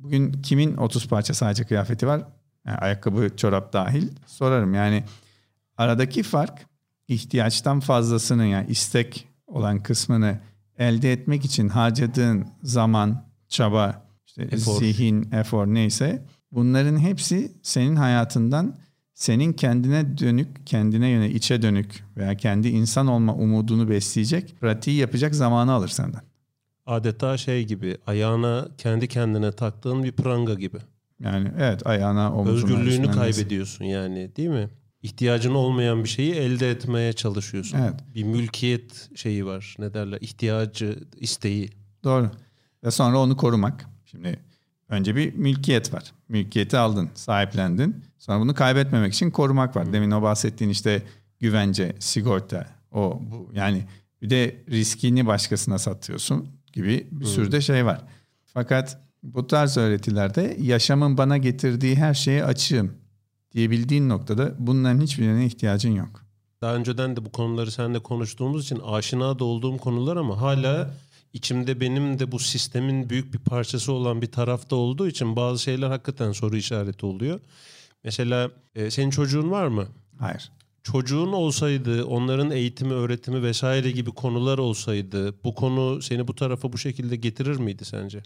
bugün 0.00 0.32
kimin 0.32 0.76
30 0.76 1.08
parça 1.08 1.34
sadece 1.34 1.64
kıyafeti 1.64 2.06
var? 2.06 2.22
Yani 2.66 2.78
ayakkabı, 2.78 3.36
çorap 3.36 3.72
dahil 3.72 4.08
sorarım. 4.26 4.74
Yani 4.74 5.04
aradaki 5.76 6.22
fark 6.22 6.66
ihtiyaçtan 7.08 7.80
fazlasını 7.80 8.46
yani 8.46 8.66
istek 8.70 9.28
olan 9.46 9.82
kısmını 9.82 10.38
elde 10.78 11.12
etmek 11.12 11.44
için 11.44 11.68
harcadığın 11.68 12.46
zaman, 12.62 13.24
çaba, 13.48 14.06
işte 14.26 14.42
Efor. 14.42 14.78
zihin, 14.78 15.32
efor 15.32 15.66
neyse 15.66 16.26
bunların 16.52 16.98
hepsi 16.98 17.52
senin 17.62 17.96
hayatından 17.96 18.76
senin 19.20 19.52
kendine 19.52 20.18
dönük, 20.18 20.66
kendine 20.66 21.08
yöne 21.08 21.30
içe 21.30 21.62
dönük 21.62 22.04
veya 22.16 22.36
kendi 22.36 22.68
insan 22.68 23.06
olma 23.06 23.34
umudunu 23.34 23.90
besleyecek, 23.90 24.54
pratiği 24.60 24.96
yapacak 24.96 25.34
zamanı 25.34 25.72
alır 25.72 25.88
senden. 25.88 26.20
Adeta 26.86 27.36
şey 27.36 27.64
gibi 27.64 27.96
ayağına 28.06 28.68
kendi 28.78 29.08
kendine 29.08 29.52
taktığın 29.52 30.04
bir 30.04 30.12
pranga 30.12 30.54
gibi. 30.54 30.78
Yani 31.20 31.52
evet 31.58 31.86
ayağına 31.86 32.34
omuzuna 32.34 32.78
Özgürlüğünü 32.78 33.10
kaybediyorsun 33.10 33.84
yani 33.84 34.36
değil 34.36 34.48
mi? 34.48 34.68
İhtiyacın 35.02 35.54
olmayan 35.54 36.04
bir 36.04 36.08
şeyi 36.08 36.32
elde 36.34 36.70
etmeye 36.70 37.12
çalışıyorsun. 37.12 37.78
Evet. 37.78 37.94
Bir 38.14 38.24
mülkiyet 38.24 39.10
şeyi 39.14 39.46
var. 39.46 39.76
Ne 39.78 39.94
derler? 39.94 40.18
İhtiyacı, 40.20 40.98
isteği. 41.16 41.70
Doğru. 42.04 42.30
Ve 42.84 42.90
sonra 42.90 43.18
onu 43.18 43.36
korumak. 43.36 43.86
Şimdi 44.04 44.38
önce 44.90 45.16
bir 45.16 45.34
mülkiyet 45.34 45.94
var. 45.94 46.12
Mülkiyeti 46.28 46.78
aldın, 46.78 47.10
sahiplendin. 47.14 48.04
Sonra 48.18 48.40
bunu 48.40 48.54
kaybetmemek 48.54 49.14
için 49.14 49.30
korumak 49.30 49.76
var. 49.76 49.92
Demin 49.92 50.10
o 50.10 50.22
bahsettiğin 50.22 50.70
işte 50.70 51.02
güvence, 51.40 51.96
sigorta, 51.98 52.66
o 52.92 53.20
bu. 53.30 53.50
Yani 53.54 53.84
bir 54.22 54.30
de 54.30 54.56
riskini 54.70 55.26
başkasına 55.26 55.78
satıyorsun 55.78 56.48
gibi 56.72 57.06
bir 57.12 57.24
sürü 57.24 57.52
de 57.52 57.60
şey 57.60 57.86
var. 57.86 58.00
Fakat 58.44 58.98
bu 59.22 59.46
tarz 59.46 59.76
öğretilerde 59.76 60.56
yaşamın 60.60 61.18
bana 61.18 61.36
getirdiği 61.36 61.96
her 61.96 62.14
şeye 62.14 62.44
açığım 62.44 62.92
diyebildiğin 63.52 64.08
noktada 64.08 64.54
bunların 64.58 65.00
hiçbirine 65.00 65.46
ihtiyacın 65.46 65.90
yok. 65.90 66.24
Daha 66.60 66.74
önceden 66.74 67.16
de 67.16 67.24
bu 67.24 67.32
konuları 67.32 67.70
seninle 67.70 67.98
konuştuğumuz 67.98 68.64
için 68.64 68.80
aşina 68.86 69.38
da 69.38 69.44
olduğum 69.44 69.78
konular 69.78 70.16
ama 70.16 70.40
hala 70.40 70.90
içimde 71.32 71.80
benim 71.80 72.18
de 72.18 72.32
bu 72.32 72.38
sistemin 72.38 73.10
büyük 73.10 73.34
bir 73.34 73.38
parçası 73.38 73.92
olan 73.92 74.22
bir 74.22 74.32
tarafta 74.32 74.76
olduğu 74.76 75.08
için 75.08 75.36
bazı 75.36 75.62
şeyler 75.62 75.88
hakikaten 75.88 76.32
soru 76.32 76.56
işareti 76.56 77.06
oluyor. 77.06 77.40
Mesela 78.04 78.50
e, 78.74 78.90
senin 78.90 79.10
çocuğun 79.10 79.50
var 79.50 79.66
mı? 79.66 79.88
Hayır. 80.18 80.50
Çocuğun 80.82 81.32
olsaydı, 81.32 82.04
onların 82.04 82.50
eğitimi, 82.50 82.92
öğretimi 82.92 83.42
vesaire 83.42 83.90
gibi 83.90 84.10
konular 84.10 84.58
olsaydı 84.58 85.44
bu 85.44 85.54
konu 85.54 86.02
seni 86.02 86.28
bu 86.28 86.34
tarafa 86.34 86.72
bu 86.72 86.78
şekilde 86.78 87.16
getirir 87.16 87.56
miydi 87.56 87.84
sence? 87.84 88.22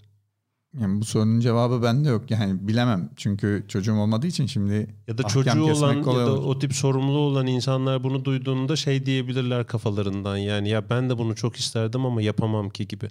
Yani 0.81 1.01
bu 1.01 1.05
sorunun 1.05 1.39
cevabı 1.39 1.83
bende 1.83 2.09
yok. 2.09 2.31
Yani 2.31 2.67
bilemem. 2.67 3.09
Çünkü 3.15 3.65
çocuğum 3.67 3.93
olmadığı 3.93 4.27
için 4.27 4.45
şimdi 4.45 4.87
Ya 5.07 5.17
da 5.17 5.23
çocuğu 5.23 5.63
olan 5.63 5.93
ya 5.93 6.03
da 6.03 6.33
olur. 6.33 6.43
o 6.45 6.59
tip 6.59 6.73
sorumlu 6.73 7.17
olan 7.17 7.47
insanlar 7.47 8.03
bunu 8.03 8.25
duyduğunda 8.25 8.75
şey 8.75 9.05
diyebilirler 9.05 9.67
kafalarından 9.67 10.37
yani 10.37 10.69
ya 10.69 10.89
ben 10.89 11.09
de 11.09 11.17
bunu 11.17 11.35
çok 11.35 11.55
isterdim 11.55 12.05
ama 12.05 12.21
yapamam 12.21 12.69
ki 12.69 12.87
gibi. 12.87 13.07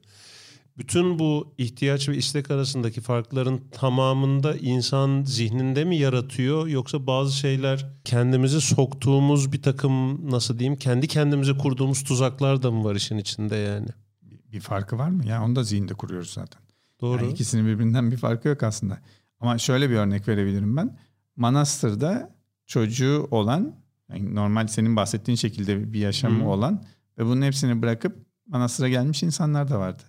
Bütün 0.78 1.18
bu 1.18 1.54
ihtiyaç 1.58 2.08
ve 2.08 2.16
istek 2.16 2.50
arasındaki 2.50 3.00
farkların 3.00 3.60
tamamında 3.70 4.56
insan 4.56 5.22
zihninde 5.24 5.84
mi 5.84 5.96
yaratıyor 5.96 6.66
yoksa 6.66 7.06
bazı 7.06 7.36
şeyler 7.36 7.86
kendimizi 8.04 8.60
soktuğumuz 8.60 9.52
bir 9.52 9.62
takım 9.62 10.30
nasıl 10.30 10.58
diyeyim 10.58 10.78
kendi 10.78 11.08
kendimize 11.08 11.58
kurduğumuz 11.58 12.04
tuzaklar 12.04 12.62
da 12.62 12.70
mı 12.70 12.84
var 12.84 12.94
işin 12.94 13.18
içinde 13.18 13.56
yani? 13.56 13.88
bir 14.54 14.60
farkı 14.60 14.98
var 14.98 15.08
mı? 15.08 15.26
Ya 15.26 15.44
onu 15.44 15.56
da 15.56 15.62
zihinde 15.62 15.94
kuruyoruz 15.94 16.30
zaten. 16.30 16.63
Doğru. 17.00 17.22
Yani 17.22 17.32
ikisinin 17.32 17.66
birbirinden 17.66 18.10
bir 18.10 18.16
farkı 18.16 18.48
yok 18.48 18.62
aslında. 18.62 18.98
Ama 19.40 19.58
şöyle 19.58 19.90
bir 19.90 19.94
örnek 19.94 20.28
verebilirim 20.28 20.76
ben. 20.76 20.98
Manastır'da 21.36 22.34
çocuğu 22.66 23.28
olan, 23.30 23.76
yani 24.08 24.34
normal 24.34 24.66
senin 24.66 24.96
bahsettiğin 24.96 25.36
şekilde 25.36 25.92
bir 25.92 25.98
yaşamı 25.98 26.44
Hı. 26.44 26.48
olan 26.48 26.84
ve 27.18 27.26
bunun 27.26 27.42
hepsini 27.42 27.82
bırakıp 27.82 28.26
manastıra 28.46 28.88
gelmiş 28.88 29.22
insanlar 29.22 29.70
da 29.70 29.78
vardı. 29.78 30.02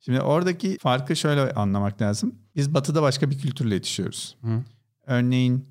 Şimdi 0.00 0.20
oradaki 0.20 0.78
farkı 0.78 1.16
şöyle 1.16 1.52
anlamak 1.52 2.02
lazım. 2.02 2.34
Biz 2.56 2.74
batıda 2.74 3.02
başka 3.02 3.30
bir 3.30 3.38
kültürle 3.38 3.74
yetişiyoruz. 3.74 4.36
Hı. 4.42 4.62
Örneğin 5.06 5.66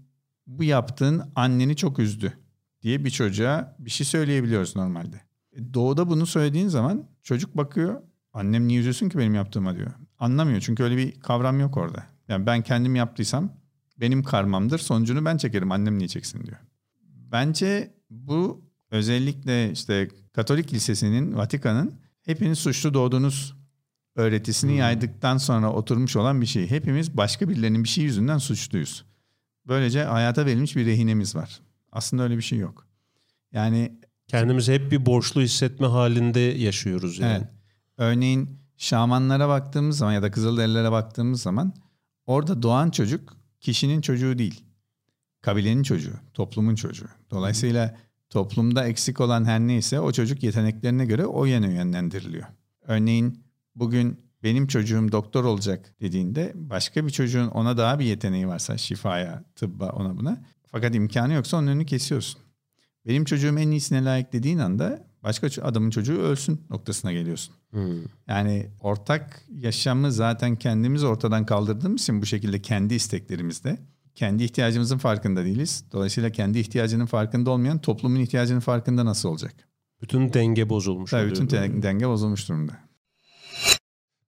bu 0.48 0.64
yaptığın 0.64 1.24
anneni 1.36 1.76
çok 1.76 2.00
üzdü 2.00 2.34
diye 2.82 3.06
bir 3.06 3.10
çocuğa 3.10 3.76
bir 3.80 3.90
şey 3.90 4.06
söyleyebiliyoruz 4.08 4.76
normalde. 4.76 5.22
E, 5.54 5.74
Doğuda 5.74 6.10
bunu 6.10 6.26
söylediğin 6.26 6.68
zaman 6.68 7.04
çocuk 7.24 7.58
bakıyor. 7.58 8.02
Annem 8.34 8.68
niye 8.68 8.80
üzülsün 8.80 9.10
ki 9.10 9.18
benim 9.18 9.36
yaptığıma 9.36 9.76
diyor. 9.76 9.92
Anlamıyor 10.22 10.62
çünkü 10.62 10.84
öyle 10.84 10.98
bir 10.98 11.20
kavram 11.20 11.60
yok 11.60 11.78
orada. 11.78 12.06
Yani 12.28 12.46
ben 12.46 12.62
kendim 12.62 12.96
yaptıysam 12.96 13.54
benim 14.00 14.24
karmamdır. 14.24 14.80
Sonucunu 14.80 15.26
ben 15.26 15.38
çekerim. 15.38 15.72
Annem 15.72 15.98
niye 15.98 16.08
çeksin 16.08 16.46
diyor. 16.46 16.58
Bence 17.32 17.94
bu 18.10 18.62
özellikle 18.92 19.72
işte 19.72 20.10
Katolik 20.34 20.74
Lisesi'nin, 20.74 21.36
Vatikan'ın 21.38 21.94
hepiniz 22.26 22.60
suçlu 22.60 22.94
doğdunuz 22.94 23.56
öğretisini 24.16 24.72
Hmm. 24.72 24.80
yaydıktan 24.80 25.38
sonra 25.38 25.72
oturmuş 25.74 26.16
olan 26.16 26.42
bir 26.42 26.46
şey. 26.46 26.70
Hepimiz 26.70 27.18
başka 27.18 27.50
birilerinin 27.50 27.84
bir 27.84 27.90
şey 27.90 28.04
yüzünden 28.04 28.38
suçluyuz. 28.38 29.06
Böylece 29.68 30.04
hayata 30.04 30.46
verilmiş 30.46 30.76
bir 30.76 30.86
rehinemiz 30.86 31.36
var. 31.36 31.62
Aslında 31.92 32.24
öyle 32.24 32.38
bir 32.38 32.42
şey 32.42 32.60
yok. 32.60 32.88
Yani 33.52 34.00
Kendimizi 34.28 34.74
hep 34.74 34.92
bir 34.92 35.06
borçlu 35.06 35.42
hissetme 35.42 35.88
halinde 35.88 36.40
yaşıyoruz 36.40 37.20
yani. 37.20 37.38
Evet. 37.38 37.48
Örneğin 37.98 38.61
şamanlara 38.82 39.50
baktığımız 39.50 39.98
zaman 39.98 40.14
ya 40.14 40.24
da 40.24 40.32
kızılderililere 40.32 40.92
baktığımız 40.92 41.42
zaman 41.42 41.74
orada 42.26 42.62
doğan 42.62 42.90
çocuk 42.90 43.38
kişinin 43.60 44.02
çocuğu 44.02 44.38
değil. 44.38 44.64
Kabilenin 45.42 45.84
çocuğu, 45.84 46.14
toplumun 46.34 46.76
çocuğu. 46.76 47.08
Dolayısıyla 47.32 47.98
toplumda 48.30 48.88
eksik 48.88 49.22
olan 49.22 49.46
her 49.46 49.60
neyse 49.60 50.00
o 50.00 50.12
çocuk 50.12 50.44
yeteneklerine 50.44 51.06
göre 51.06 51.26
o 51.26 51.46
yöne 51.46 51.74
yönlendiriliyor. 51.74 52.48
Örneğin 52.82 53.44
bugün 53.76 54.20
benim 54.44 54.68
çocuğum 54.68 55.12
doktor 55.12 55.44
olacak 55.44 55.96
dediğinde 56.02 56.52
başka 56.56 57.06
bir 57.06 57.12
çocuğun 57.12 57.48
ona 57.48 57.78
daha 57.78 58.00
bir 58.00 58.06
yeteneği 58.06 58.48
varsa 58.48 58.78
şifaya, 58.78 59.44
tıbba 59.56 59.90
ona 59.90 60.18
buna. 60.18 60.42
Fakat 60.68 60.96
imkanı 60.96 61.34
yoksa 61.34 61.58
onun 61.58 61.68
önünü 61.68 61.86
kesiyorsun. 61.86 62.42
Benim 63.08 63.26
çocuğum 63.26 63.58
en 63.58 63.72
iyisine 63.72 64.06
layık 64.06 64.34
dediğin 64.34 64.58
anda 64.58 65.11
başka 65.24 65.48
adamın 65.62 65.90
çocuğu 65.90 66.20
ölsün 66.22 66.62
noktasına 66.70 67.12
geliyorsun. 67.12 67.56
Hmm. 67.72 68.04
Yani 68.28 68.68
ortak 68.82 69.46
yaşamı 69.50 70.12
zaten 70.12 70.56
kendimiz 70.56 71.04
ortadan 71.04 71.46
kaldırdığımız 71.46 72.02
için 72.02 72.22
bu 72.22 72.26
şekilde 72.26 72.62
kendi 72.62 72.94
isteklerimizde 72.94 73.78
kendi 74.16 74.44
ihtiyacımızın 74.44 74.98
farkında 74.98 75.46
değiliz. 75.46 75.86
Dolayısıyla 75.92 76.30
kendi 76.30 76.60
ihtiyacının 76.60 77.06
farkında 77.06 77.50
olmayan 77.52 77.82
toplumun 77.82 78.20
ihtiyacının 78.20 78.60
farkında 78.60 79.06
nasıl 79.06 79.30
olacak? 79.30 79.54
Bütün 80.02 80.34
denge 80.34 80.70
bozulmuş 80.70 81.12
Tabii 81.12 81.30
bütün 81.30 81.48
te- 81.48 81.82
denge 81.82 82.08
bozulmuş 82.08 82.50
durumda. 82.50 82.78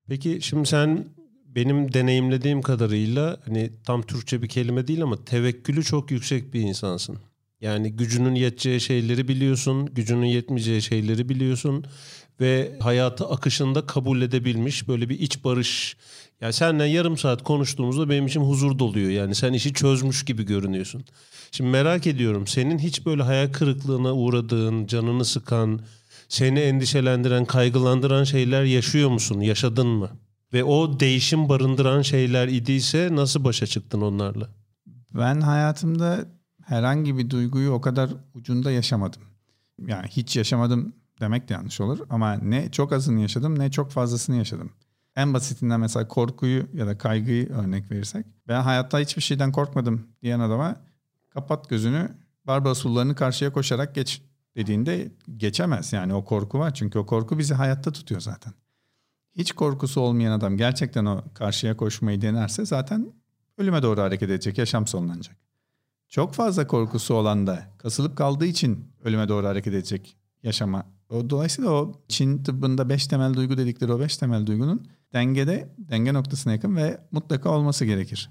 Peki 0.08 0.40
şimdi 0.42 0.68
sen 0.68 1.06
benim 1.46 1.94
deneyimlediğim 1.94 2.62
kadarıyla 2.62 3.40
hani 3.46 3.72
tam 3.86 4.02
Türkçe 4.02 4.42
bir 4.42 4.48
kelime 4.48 4.88
değil 4.88 5.04
ama 5.04 5.26
tevekkülü 5.26 5.84
çok 5.84 6.12
yüksek 6.12 6.54
bir 6.54 6.62
insansın. 6.62 7.18
Yani 7.64 7.92
gücünün 7.92 8.36
yeteceği 8.36 8.82
şeyleri 8.82 9.28
biliyorsun, 9.28 9.86
gücünün 9.86 10.26
yetmeyeceği 10.26 10.82
şeyleri 10.82 11.30
biliyorsun 11.30 11.86
ve 12.40 12.78
hayatı 12.80 13.26
akışında 13.28 13.86
kabul 13.86 14.22
edebilmiş 14.22 14.88
böyle 14.88 15.10
bir 15.10 15.20
iç 15.20 15.44
barış. 15.44 15.98
Yani 16.42 16.54
seninle 16.54 16.86
yarım 16.86 17.18
saat 17.18 17.44
konuştuğumuzda 17.44 18.10
benim 18.10 18.28
için 18.28 18.42
huzur 18.42 18.80
doluyor. 18.80 19.10
Yani 19.10 19.36
sen 19.36 19.54
işi 19.54 19.74
çözmüş 19.74 20.26
gibi 20.26 20.44
görünüyorsun. 20.46 21.06
Şimdi 21.52 21.70
merak 21.70 22.08
ediyorum 22.08 22.48
senin 22.48 22.80
hiç 22.80 23.06
böyle 23.06 23.24
hayal 23.24 23.52
kırıklığına 23.52 24.14
uğradığın, 24.14 24.88
canını 24.88 25.26
sıkan, 25.26 25.80
seni 26.30 26.60
endişelendiren, 26.60 27.46
kaygılandıran 27.46 28.24
şeyler 28.24 28.64
yaşıyor 28.64 29.10
musun? 29.10 29.42
Yaşadın 29.42 29.88
mı? 29.88 30.10
Ve 30.54 30.64
o 30.64 31.00
değişim 31.00 31.50
barındıran 31.50 32.02
şeyler 32.02 32.48
idiyse 32.48 33.10
nasıl 33.12 33.44
başa 33.44 33.66
çıktın 33.68 34.02
onlarla? 34.02 34.50
Ben 35.14 35.42
hayatımda 35.42 36.26
herhangi 36.66 37.18
bir 37.18 37.30
duyguyu 37.30 37.72
o 37.72 37.82
kadar 37.82 38.10
ucunda 38.34 38.72
yaşamadım. 38.72 39.22
Yani 39.88 40.08
hiç 40.08 40.36
yaşamadım 40.36 40.94
demek 41.22 41.50
de 41.50 41.54
yanlış 41.54 41.82
olur. 41.82 42.00
Ama 42.10 42.34
ne 42.34 42.72
çok 42.72 42.94
azını 42.94 43.22
yaşadım 43.22 43.60
ne 43.60 43.72
çok 43.72 43.92
fazlasını 43.92 44.36
yaşadım. 44.36 44.72
En 45.16 45.34
basitinden 45.34 45.80
mesela 45.80 46.08
korkuyu 46.08 46.68
ya 46.74 46.88
da 46.88 46.98
kaygıyı 46.98 47.50
örnek 47.50 47.92
verirsek. 47.92 48.26
Ben 48.48 48.62
hayatta 48.62 49.00
hiçbir 49.00 49.22
şeyden 49.22 49.52
korkmadım 49.52 50.08
diyen 50.22 50.40
adama 50.40 50.76
kapat 51.30 51.70
gözünü 51.70 52.10
Barbaros 52.48 52.80
sullarını 52.80 53.16
karşıya 53.16 53.54
koşarak 53.54 53.96
geç 53.96 54.22
dediğinde 54.56 55.12
geçemez. 55.38 55.94
Yani 55.94 56.14
o 56.14 56.26
korku 56.26 56.60
var 56.60 56.74
çünkü 56.74 57.00
o 57.00 57.06
korku 57.06 57.38
bizi 57.38 57.54
hayatta 57.54 57.92
tutuyor 57.92 58.22
zaten. 58.22 58.54
Hiç 59.38 59.52
korkusu 59.52 60.02
olmayan 60.02 60.32
adam 60.32 60.58
gerçekten 60.58 61.06
o 61.06 61.24
karşıya 61.34 61.78
koşmayı 61.78 62.22
denerse 62.22 62.66
zaten 62.66 63.14
ölüme 63.58 63.84
doğru 63.84 64.02
hareket 64.02 64.30
edecek, 64.30 64.58
yaşam 64.58 64.88
sonlanacak. 64.88 65.36
Çok 66.14 66.34
fazla 66.34 66.68
korkusu 66.68 67.14
olan 67.14 67.48
da 67.48 67.64
kasılıp 67.78 68.18
kaldığı 68.18 68.46
için 68.46 68.88
ölüme 69.04 69.28
doğru 69.28 69.48
hareket 69.48 69.74
edecek 69.74 70.18
yaşama. 70.44 70.86
O, 71.10 71.30
dolayısıyla 71.30 71.72
o 71.72 72.02
Çin 72.08 72.44
tıbbında 72.44 72.90
beş 72.90 73.08
temel 73.08 73.34
duygu 73.34 73.58
dedikleri 73.58 73.94
o 73.94 74.00
beş 74.00 74.18
temel 74.18 74.46
duygunun 74.46 74.88
dengede, 75.14 75.76
denge 75.78 76.14
noktasına 76.14 76.54
yakın 76.54 76.76
ve 76.76 77.02
mutlaka 77.12 77.50
olması 77.50 77.86
gerekir. 77.86 78.30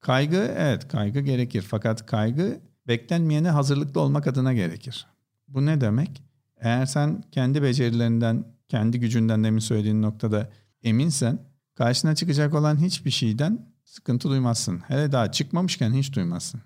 Kaygı 0.00 0.54
evet 0.58 0.88
kaygı 0.88 1.20
gerekir 1.20 1.62
fakat 1.62 2.06
kaygı 2.06 2.60
beklenmeyene 2.86 3.50
hazırlıklı 3.50 4.00
olmak 4.00 4.26
adına 4.26 4.52
gerekir. 4.52 5.06
Bu 5.48 5.66
ne 5.66 5.80
demek? 5.80 6.22
Eğer 6.56 6.86
sen 6.86 7.24
kendi 7.32 7.62
becerilerinden, 7.62 8.44
kendi 8.68 9.00
gücünden 9.00 9.44
demin 9.44 9.58
söylediğin 9.58 10.02
noktada 10.02 10.50
eminsen 10.82 11.38
karşına 11.74 12.14
çıkacak 12.14 12.54
olan 12.54 12.76
hiçbir 12.82 13.10
şeyden 13.10 13.66
sıkıntı 13.84 14.28
duymazsın. 14.28 14.78
Hele 14.78 15.12
daha 15.12 15.32
çıkmamışken 15.32 15.92
hiç 15.92 16.12
duymazsın. 16.12 16.60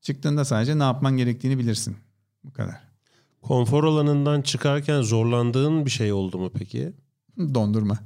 Çıktığında 0.00 0.44
sadece 0.44 0.78
ne 0.78 0.82
yapman 0.82 1.16
gerektiğini 1.16 1.58
bilirsin. 1.58 1.96
Bu 2.44 2.52
kadar. 2.52 2.86
Konfor 3.42 3.84
alanından 3.84 4.42
çıkarken 4.42 5.02
zorlandığın 5.02 5.86
bir 5.86 5.90
şey 5.90 6.12
oldu 6.12 6.38
mu 6.38 6.50
peki? 6.58 6.92
Dondurma. 7.38 7.98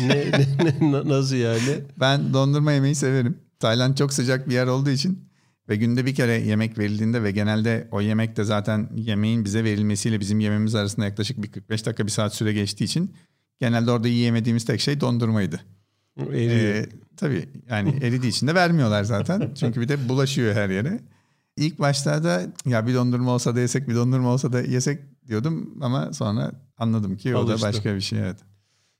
ne, 0.00 0.30
ne, 0.60 0.92
ne 0.92 1.08
nasıl 1.08 1.36
yani? 1.36 1.80
Ben 2.00 2.34
dondurma 2.34 2.72
yemeyi 2.72 2.94
severim. 2.94 3.38
Tayland 3.58 3.96
çok 3.96 4.12
sıcak 4.12 4.48
bir 4.48 4.54
yer 4.54 4.66
olduğu 4.66 4.90
için 4.90 5.28
ve 5.68 5.76
günde 5.76 6.06
bir 6.06 6.14
kere 6.14 6.32
yemek 6.32 6.78
verildiğinde 6.78 7.22
ve 7.22 7.30
genelde 7.30 7.88
o 7.90 8.00
yemek 8.00 8.36
de 8.36 8.44
zaten 8.44 8.88
yemeğin 8.96 9.44
bize 9.44 9.64
verilmesiyle 9.64 10.20
bizim 10.20 10.40
yememiz 10.40 10.74
arasında 10.74 11.06
yaklaşık 11.06 11.42
bir 11.42 11.52
45 11.52 11.86
dakika 11.86 12.06
bir 12.06 12.10
saat 12.10 12.34
süre 12.34 12.52
geçtiği 12.52 12.84
için 12.84 13.14
genelde 13.60 13.90
orada 13.90 14.08
yiyemediğimiz 14.08 14.64
tek 14.64 14.80
şey 14.80 15.00
dondurmaydı. 15.00 15.60
Eriyor. 16.18 16.50
Ee, 16.50 16.88
tabii 17.16 17.48
yani 17.70 17.88
eridiği 18.02 18.30
için 18.30 18.46
de 18.46 18.54
vermiyorlar 18.54 19.04
zaten. 19.04 19.50
Çünkü 19.54 19.80
bir 19.80 19.88
de 19.88 20.08
bulaşıyor 20.08 20.54
her 20.54 20.70
yere. 20.70 21.00
İlk 21.56 21.78
başlarda 21.78 22.42
ya 22.66 22.86
bir 22.86 22.94
dondurma 22.94 23.30
olsa 23.30 23.56
da 23.56 23.60
yesek 23.60 23.88
bir 23.88 23.94
dondurma 23.94 24.28
olsa 24.28 24.52
da 24.52 24.60
yesek 24.60 25.00
diyordum 25.28 25.78
ama 25.82 26.12
sonra 26.12 26.52
anladım 26.78 27.16
ki 27.16 27.36
o 27.36 27.38
Alıştı. 27.38 27.62
da 27.62 27.68
başka 27.68 27.94
bir 27.94 28.00
şey 28.00 28.18
evet. 28.18 28.36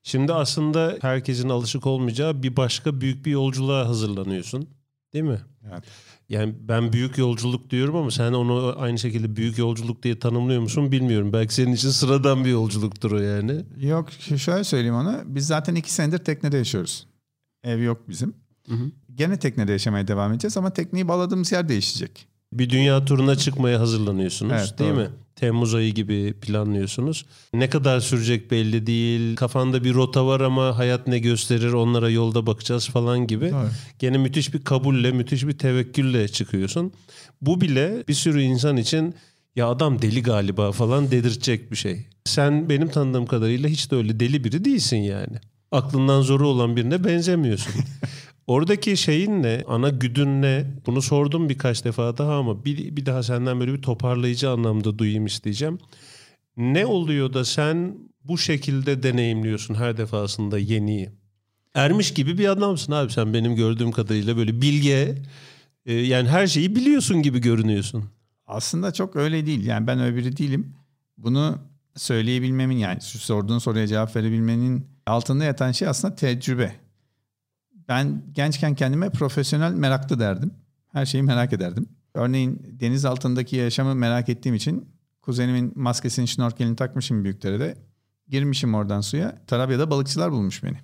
Şimdi 0.02 0.32
aslında 0.32 0.98
herkesin 1.00 1.48
alışık 1.48 1.86
olmayacağı 1.86 2.42
bir 2.42 2.56
başka 2.56 3.00
büyük 3.00 3.26
bir 3.26 3.30
yolculuğa 3.30 3.88
hazırlanıyorsun. 3.88 4.68
Değil 5.12 5.24
mi? 5.24 5.40
Evet. 5.70 5.84
Yani 6.28 6.54
ben 6.60 6.92
büyük 6.92 7.18
yolculuk 7.18 7.70
diyorum 7.70 7.96
ama 7.96 8.10
sen 8.10 8.32
onu 8.32 8.74
aynı 8.78 8.98
şekilde 8.98 9.36
büyük 9.36 9.58
yolculuk 9.58 10.02
diye 10.02 10.18
tanımlıyor 10.18 10.62
musun 10.62 10.92
bilmiyorum. 10.92 11.32
Belki 11.32 11.54
senin 11.54 11.72
için 11.72 11.88
sıradan 11.88 12.44
bir 12.44 12.50
yolculuktur 12.50 13.12
o 13.12 13.18
yani. 13.18 13.64
Yok 13.76 14.08
şöyle 14.36 14.64
söyleyeyim 14.64 14.94
ona. 14.94 15.22
Biz 15.26 15.46
zaten 15.46 15.74
iki 15.74 15.92
senedir 15.92 16.18
teknede 16.18 16.56
yaşıyoruz. 16.56 17.06
Ev 17.64 17.82
yok 17.82 18.08
bizim. 18.08 18.34
Hı 18.68 18.74
hı. 18.74 18.90
Gene 19.14 19.38
teknede 19.38 19.72
yaşamaya 19.72 20.08
devam 20.08 20.32
edeceğiz 20.32 20.56
ama 20.56 20.70
tekneyi 20.70 21.08
bağladığımız 21.08 21.52
yer 21.52 21.68
değişecek. 21.68 22.26
Bir 22.52 22.70
dünya 22.70 23.04
turuna 23.04 23.36
çıkmaya 23.36 23.80
hazırlanıyorsunuz 23.80 24.52
evet, 24.58 24.78
değil 24.78 24.90
doğru. 24.90 25.00
mi? 25.00 25.08
Temmuz 25.36 25.74
ayı 25.74 25.94
gibi 25.94 26.34
planlıyorsunuz. 26.40 27.26
Ne 27.54 27.70
kadar 27.70 28.00
sürecek 28.00 28.50
belli 28.50 28.86
değil. 28.86 29.36
Kafanda 29.36 29.84
bir 29.84 29.94
rota 29.94 30.26
var 30.26 30.40
ama 30.40 30.78
hayat 30.78 31.06
ne 31.06 31.18
gösterir 31.18 31.72
onlara 31.72 32.10
yolda 32.10 32.46
bakacağız 32.46 32.88
falan 32.88 33.26
gibi. 33.26 33.44
Evet. 33.44 33.72
Gene 33.98 34.18
müthiş 34.18 34.54
bir 34.54 34.64
kabulle, 34.64 35.12
müthiş 35.12 35.46
bir 35.46 35.58
tevekkülle 35.58 36.28
çıkıyorsun. 36.28 36.92
Bu 37.40 37.60
bile 37.60 38.04
bir 38.08 38.14
sürü 38.14 38.42
insan 38.42 38.76
için 38.76 39.14
ya 39.56 39.68
adam 39.68 40.02
deli 40.02 40.22
galiba 40.22 40.72
falan 40.72 41.10
dedirtecek 41.10 41.70
bir 41.70 41.76
şey. 41.76 42.06
Sen 42.24 42.68
benim 42.68 42.88
tanıdığım 42.88 43.26
kadarıyla 43.26 43.68
hiç 43.68 43.90
de 43.90 43.96
öyle 43.96 44.20
deli 44.20 44.44
biri 44.44 44.64
değilsin 44.64 44.96
yani. 44.96 45.36
Aklından 45.74 46.22
zoru 46.22 46.48
olan 46.48 46.76
birine 46.76 47.04
benzemiyorsun. 47.04 47.72
Oradaki 48.46 48.96
şeyin 48.96 49.42
ne? 49.42 49.64
Ana 49.68 49.88
güdün 49.88 50.42
ne? 50.42 50.66
Bunu 50.86 51.02
sordum 51.02 51.48
birkaç 51.48 51.84
defa 51.84 52.18
daha 52.18 52.36
ama 52.36 52.64
bir, 52.64 52.96
bir 52.96 53.06
daha 53.06 53.22
senden 53.22 53.60
böyle 53.60 53.72
bir 53.72 53.82
toparlayıcı 53.82 54.50
anlamda 54.50 54.98
duyayım 54.98 55.26
isteyeceğim. 55.26 55.78
Ne 56.56 56.86
oluyor 56.86 57.34
da 57.34 57.44
sen 57.44 57.98
bu 58.24 58.38
şekilde 58.38 59.02
deneyimliyorsun 59.02 59.74
her 59.74 59.96
defasında 59.96 60.58
yeniyi? 60.58 61.10
Ermiş 61.74 62.14
gibi 62.14 62.38
bir 62.38 62.48
adamsın 62.48 62.92
abi 62.92 63.12
sen 63.12 63.34
benim 63.34 63.56
gördüğüm 63.56 63.92
kadarıyla 63.92 64.36
böyle 64.36 64.60
bilge 64.62 65.14
e, 65.86 65.94
yani 65.94 66.28
her 66.28 66.46
şeyi 66.46 66.76
biliyorsun 66.76 67.22
gibi 67.22 67.38
görünüyorsun. 67.38 68.04
Aslında 68.46 68.92
çok 68.92 69.16
öyle 69.16 69.46
değil 69.46 69.66
yani 69.66 69.86
ben 69.86 70.00
öyle 70.00 70.16
biri 70.16 70.36
değilim. 70.36 70.74
Bunu 71.18 71.58
söyleyebilmemin 71.96 72.76
yani 72.76 73.00
sorduğun 73.00 73.58
soruya 73.58 73.86
cevap 73.86 74.16
verebilmenin 74.16 74.93
altında 75.06 75.44
yatan 75.44 75.72
şey 75.72 75.88
aslında 75.88 76.14
tecrübe 76.14 76.84
ben 77.88 78.22
gençken 78.32 78.74
kendime 78.74 79.10
profesyonel 79.10 79.72
meraklı 79.72 80.18
derdim. 80.20 80.50
Her 80.92 81.06
şeyi 81.06 81.22
merak 81.22 81.52
ederdim. 81.52 81.88
Örneğin 82.14 82.76
deniz 82.80 83.04
altındaki 83.04 83.56
yaşamı 83.56 83.94
merak 83.94 84.28
ettiğim 84.28 84.54
için 84.54 84.88
kuzenimin 85.22 85.72
maskesini, 85.74 86.28
şnorkelini 86.28 86.76
takmışım 86.76 87.24
büyüklerede. 87.24 87.76
Girmişim 88.28 88.74
oradan 88.74 89.00
suya. 89.00 89.38
Tarabya'da 89.46 89.90
balıkçılar 89.90 90.32
bulmuş 90.32 90.64
beni. 90.64 90.76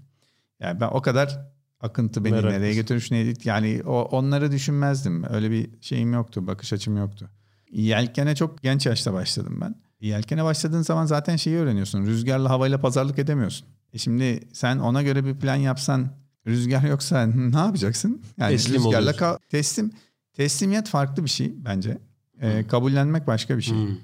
Yani 0.61 0.81
ben 0.81 0.89
o 0.89 1.03
kadar 1.03 1.51
akıntı 1.81 2.25
beni 2.25 2.33
Meraklısın. 2.33 2.61
nereye 2.61 2.75
götürmüş 2.75 3.11
neydi 3.11 3.49
yani 3.49 3.83
o, 3.87 4.03
onları 4.03 4.53
düşünmezdim. 4.53 5.25
Öyle 5.33 5.51
bir 5.51 5.71
şeyim 5.81 6.13
yoktu, 6.13 6.47
bakış 6.47 6.73
açım 6.73 6.97
yoktu. 6.97 7.31
Yelkene 7.71 8.35
çok 8.35 8.63
genç 8.63 8.87
yaşta 8.87 9.13
başladım 9.13 9.59
ben. 9.61 9.75
Yelkene 10.01 10.45
başladığın 10.45 10.83
zaman 10.83 11.07
zaten 11.07 11.37
şeyi 11.37 11.57
öğreniyorsun. 11.57 12.07
Rüzgarla 12.07 12.51
havayla 12.51 12.81
pazarlık 12.81 13.19
edemiyorsun. 13.19 13.69
E 13.93 13.99
şimdi 13.99 14.49
sen 14.53 14.79
ona 14.79 15.03
göre 15.03 15.25
bir 15.25 15.35
plan 15.35 15.57
yapsan 15.57 16.09
Rüzgar 16.47 16.83
yoksa 16.83 17.27
ne 17.35 17.59
yapacaksın? 17.59 18.23
Yani 18.39 18.51
teslim 18.51 18.75
rüzgarla 18.75 19.11
ka- 19.11 19.39
teslim 19.49 19.91
teslimiyet 20.33 20.89
farklı 20.89 21.25
bir 21.25 21.31
şey 21.31 21.55
bence. 21.57 21.99
Ee, 22.41 22.67
kabullenmek 22.67 23.27
başka 23.27 23.57
bir 23.57 23.63
şey. 23.63 23.77
Hmm. 23.77 23.97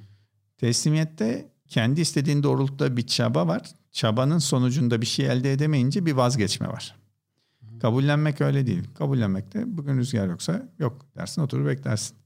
Teslimiyette 0.56 1.50
kendi 1.68 2.00
istediğin 2.00 2.42
doğrultuda 2.42 2.96
bir 2.96 3.06
çaba 3.06 3.46
var. 3.46 3.62
Çabanın 3.92 4.38
sonucunda 4.38 5.00
bir 5.00 5.06
şey 5.06 5.26
elde 5.26 5.52
edemeyince 5.52 6.06
bir 6.06 6.12
vazgeçme 6.12 6.68
var. 6.68 6.96
Hmm. 7.60 7.78
Kabullenmek 7.78 8.40
öyle 8.40 8.66
değil. 8.66 8.84
Kabullenmek 8.94 9.54
de 9.54 9.76
bugün 9.76 9.98
rüzgar 9.98 10.28
yoksa 10.28 10.68
yok 10.78 11.06
dersin 11.16 11.42
oturur 11.42 11.66
beklersin. 11.66 12.16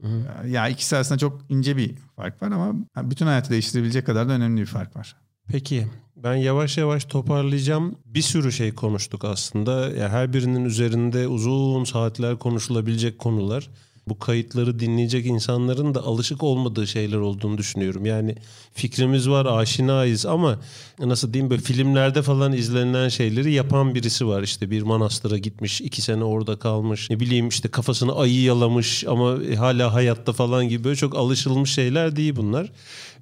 Hmm. 0.00 0.50
Ya 0.50 0.68
ikisi 0.68 0.96
arasında 0.96 1.18
çok 1.18 1.42
ince 1.48 1.76
bir 1.76 1.96
fark 2.16 2.42
var 2.42 2.50
ama 2.50 2.74
bütün 3.02 3.26
hayatı 3.26 3.50
değiştirebilecek 3.50 4.06
kadar 4.06 4.28
da 4.28 4.32
önemli 4.32 4.60
bir 4.60 4.66
fark 4.66 4.96
var. 4.96 5.16
Peki 5.48 5.86
ben 6.16 6.34
yavaş 6.34 6.78
yavaş 6.78 7.04
toparlayacağım. 7.04 7.94
Bir 8.06 8.22
sürü 8.22 8.52
şey 8.52 8.74
konuştuk 8.74 9.24
aslında. 9.24 9.90
Ya 9.90 10.08
her 10.08 10.32
birinin 10.32 10.64
üzerinde 10.64 11.28
uzun 11.28 11.84
saatler 11.84 12.38
konuşulabilecek 12.38 13.18
konular. 13.18 13.70
Bu 14.08 14.18
kayıtları 14.18 14.78
dinleyecek 14.78 15.26
insanların 15.26 15.94
da 15.94 16.02
alışık 16.02 16.42
olmadığı 16.42 16.86
şeyler 16.86 17.16
olduğunu 17.16 17.58
düşünüyorum. 17.58 18.06
Yani 18.06 18.36
fikrimiz 18.74 19.28
var, 19.28 19.46
aşinayız 19.46 20.26
ama 20.26 20.60
nasıl 20.98 21.32
diyeyim 21.32 21.50
böyle 21.50 21.62
filmlerde 21.62 22.22
falan 22.22 22.52
izlenilen 22.52 23.08
şeyleri 23.08 23.52
yapan 23.52 23.94
birisi 23.94 24.26
var. 24.26 24.42
İşte 24.42 24.70
bir 24.70 24.82
manastıra 24.82 25.38
gitmiş, 25.38 25.80
iki 25.80 26.02
sene 26.02 26.24
orada 26.24 26.58
kalmış. 26.58 27.10
Ne 27.10 27.20
bileyim 27.20 27.48
işte 27.48 27.68
kafasını 27.68 28.16
ayı 28.16 28.42
yalamış 28.42 29.04
ama 29.06 29.38
hala 29.56 29.94
hayatta 29.94 30.32
falan 30.32 30.68
gibi 30.68 30.84
böyle 30.84 30.96
çok 30.96 31.14
alışılmış 31.14 31.72
şeyler 31.74 32.16
değil 32.16 32.36
bunlar. 32.36 32.72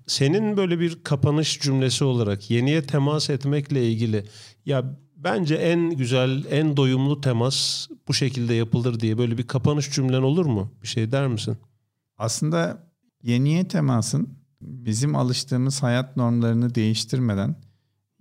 Senin 0.06 0.56
böyle 0.56 0.80
bir 0.80 1.04
kapanış 1.04 1.60
cümlesi 1.60 2.04
olarak 2.04 2.50
yeniye 2.50 2.82
temas 2.82 3.30
etmekle 3.30 3.90
ilgili 3.90 4.24
ya 4.66 4.98
bence 5.16 5.54
en 5.54 5.90
güzel, 5.90 6.44
en 6.50 6.76
doyumlu 6.76 7.20
temas 7.20 7.88
bu 8.08 8.14
şekilde 8.14 8.54
yapılır 8.54 9.00
diye 9.00 9.18
böyle 9.18 9.38
bir 9.38 9.46
kapanış 9.46 9.90
cümlen 9.90 10.22
olur 10.22 10.46
mu? 10.46 10.72
Bir 10.82 10.88
şey 10.88 11.12
der 11.12 11.28
misin? 11.28 11.56
Aslında 12.18 12.86
yeniye 13.22 13.68
temasın 13.68 14.38
bizim 14.60 15.16
alıştığımız 15.16 15.82
hayat 15.82 16.16
normlarını 16.16 16.74
değiştirmeden 16.74 17.56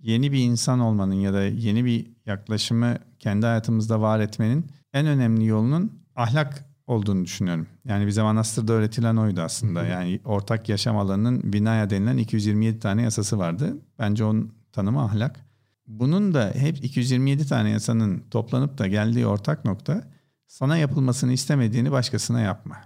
yeni 0.00 0.32
bir 0.32 0.38
insan 0.38 0.80
olmanın 0.80 1.14
ya 1.14 1.32
da 1.32 1.42
yeni 1.42 1.84
bir 1.84 2.06
yaklaşımı 2.26 2.98
kendi 3.18 3.46
hayatımızda 3.46 4.00
var 4.00 4.20
etmenin 4.20 4.66
en 4.92 5.06
önemli 5.06 5.46
yolunun 5.46 6.02
ahlak 6.16 6.71
olduğunu 6.86 7.24
düşünüyorum. 7.24 7.66
Yani 7.84 8.06
bize 8.06 8.22
Manastır'da 8.22 8.72
öğretilen 8.72 9.16
oydu 9.16 9.40
aslında. 9.40 9.84
Yani 9.84 10.20
ortak 10.24 10.68
yaşam 10.68 10.96
alanının 10.96 11.52
binaya 11.52 11.90
denilen 11.90 12.16
227 12.16 12.78
tane 12.78 13.02
yasası 13.02 13.38
vardı. 13.38 13.76
Bence 13.98 14.24
onun 14.24 14.54
tanımı 14.72 15.02
ahlak. 15.02 15.40
Bunun 15.86 16.34
da 16.34 16.52
hep 16.56 16.84
227 16.84 17.46
tane 17.46 17.70
yasanın 17.70 18.22
toplanıp 18.30 18.78
da 18.78 18.86
geldiği 18.86 19.26
ortak 19.26 19.64
nokta 19.64 20.04
sana 20.46 20.76
yapılmasını 20.76 21.32
istemediğini 21.32 21.92
başkasına 21.92 22.40
yapma. 22.40 22.76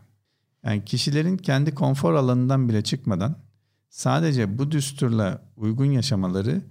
Yani 0.65 0.85
kişilerin 0.85 1.37
kendi 1.37 1.75
konfor 1.75 2.15
alanından 2.15 2.69
bile 2.69 2.83
çıkmadan 2.83 3.37
Sadece 3.97 4.59
bu 4.59 4.71
düsturla 4.71 5.43
uygun 5.57 5.85
yaşamaları 5.85 6.63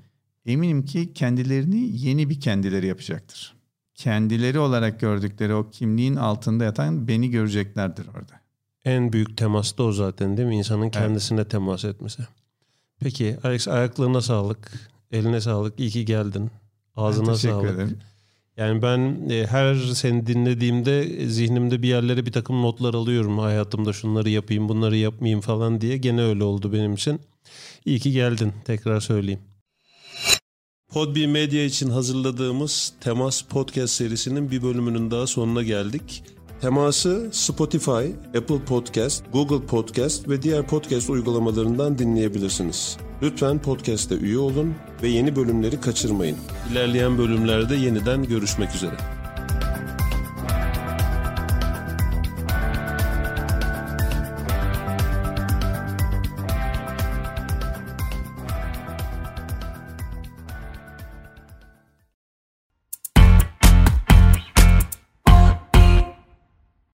eminim 0.46 0.86
ki 0.86 1.14
kendilerini 1.14 1.90
yeni 1.98 2.30
bir 2.30 2.40
kendileri 2.40 2.88
yapacaktır. 2.88 3.55
Kendileri 3.96 4.60
olarak 4.60 5.00
gördükleri 5.00 5.54
o 5.54 5.70
kimliğin 5.70 6.16
altında 6.16 6.64
yatan 6.64 7.08
beni 7.08 7.30
göreceklerdir 7.30 8.08
orada. 8.08 8.40
En 8.86 9.14
büyük 9.14 9.38
temas 9.38 9.78
da 9.78 9.84
o 9.84 9.92
zaten 9.92 10.38
değil 10.38 10.48
mi? 10.48 10.58
İnsanın 10.58 10.90
kendisine 10.90 11.40
evet. 11.40 11.52
temas 11.52 11.86
etmesi. 11.86 12.24
Peki 13.00 13.38
Alex 13.44 13.68
ayaklarına 13.68 14.22
sağlık, 14.22 14.72
eline 15.12 15.42
sağlık, 15.42 15.80
iyi 15.80 15.90
ki 15.90 16.06
geldin. 16.06 16.52
Ağzına 16.96 17.28
ben 17.28 17.34
sağlık. 17.34 17.72
Ederim. 17.72 18.00
Yani 18.58 18.82
ben 18.82 19.30
e, 19.30 19.48
her 19.48 19.76
seni 19.76 20.28
dinlediğimde 20.28 21.02
e, 21.02 21.28
zihnimde 21.28 21.82
bir 21.82 21.88
yerlere 21.88 22.26
bir 22.26 22.32
takım 22.32 22.62
notlar 22.62 22.94
alıyorum. 22.94 23.40
Hayatımda 23.40 23.94
şunları 23.94 24.30
yapayım, 24.30 24.70
bunları 24.70 24.98
yapmayayım 24.98 25.42
falan 25.42 25.82
diye. 25.82 25.98
Gene 25.98 26.22
öyle 26.22 26.44
oldu 26.44 26.74
benim 26.74 26.94
için. 26.94 27.20
İyi 27.86 28.00
ki 28.00 28.12
geldin. 28.12 28.54
Tekrar 28.66 29.00
söyleyeyim. 29.00 29.40
Podbi 30.94 31.28
Medya 31.28 31.64
için 31.64 31.90
hazırladığımız 31.90 32.94
Temas 33.02 33.42
Podcast 33.42 33.94
serisinin 33.94 34.52
bir 34.52 34.64
bölümünün 34.64 35.12
daha 35.12 35.28
sonuna 35.28 35.64
geldik. 35.64 36.24
Teması 36.62 37.30
Spotify, 37.32 37.92
Apple 38.38 38.66
Podcast, 38.66 39.24
Google 39.34 39.66
Podcast 39.66 40.30
ve 40.30 40.42
diğer 40.42 40.68
podcast 40.68 41.10
uygulamalarından 41.10 41.98
dinleyebilirsiniz. 41.98 42.98
Lütfen 43.22 43.62
podcast'te 43.62 44.16
üye 44.16 44.38
olun 44.38 44.76
ve 45.04 45.08
yeni 45.08 45.36
bölümleri 45.36 45.82
kaçırmayın. 45.82 46.38
İlerleyen 46.72 47.18
bölümlerde 47.18 47.76
yeniden 47.76 48.24
görüşmek 48.24 48.76
üzere. 48.76 49.15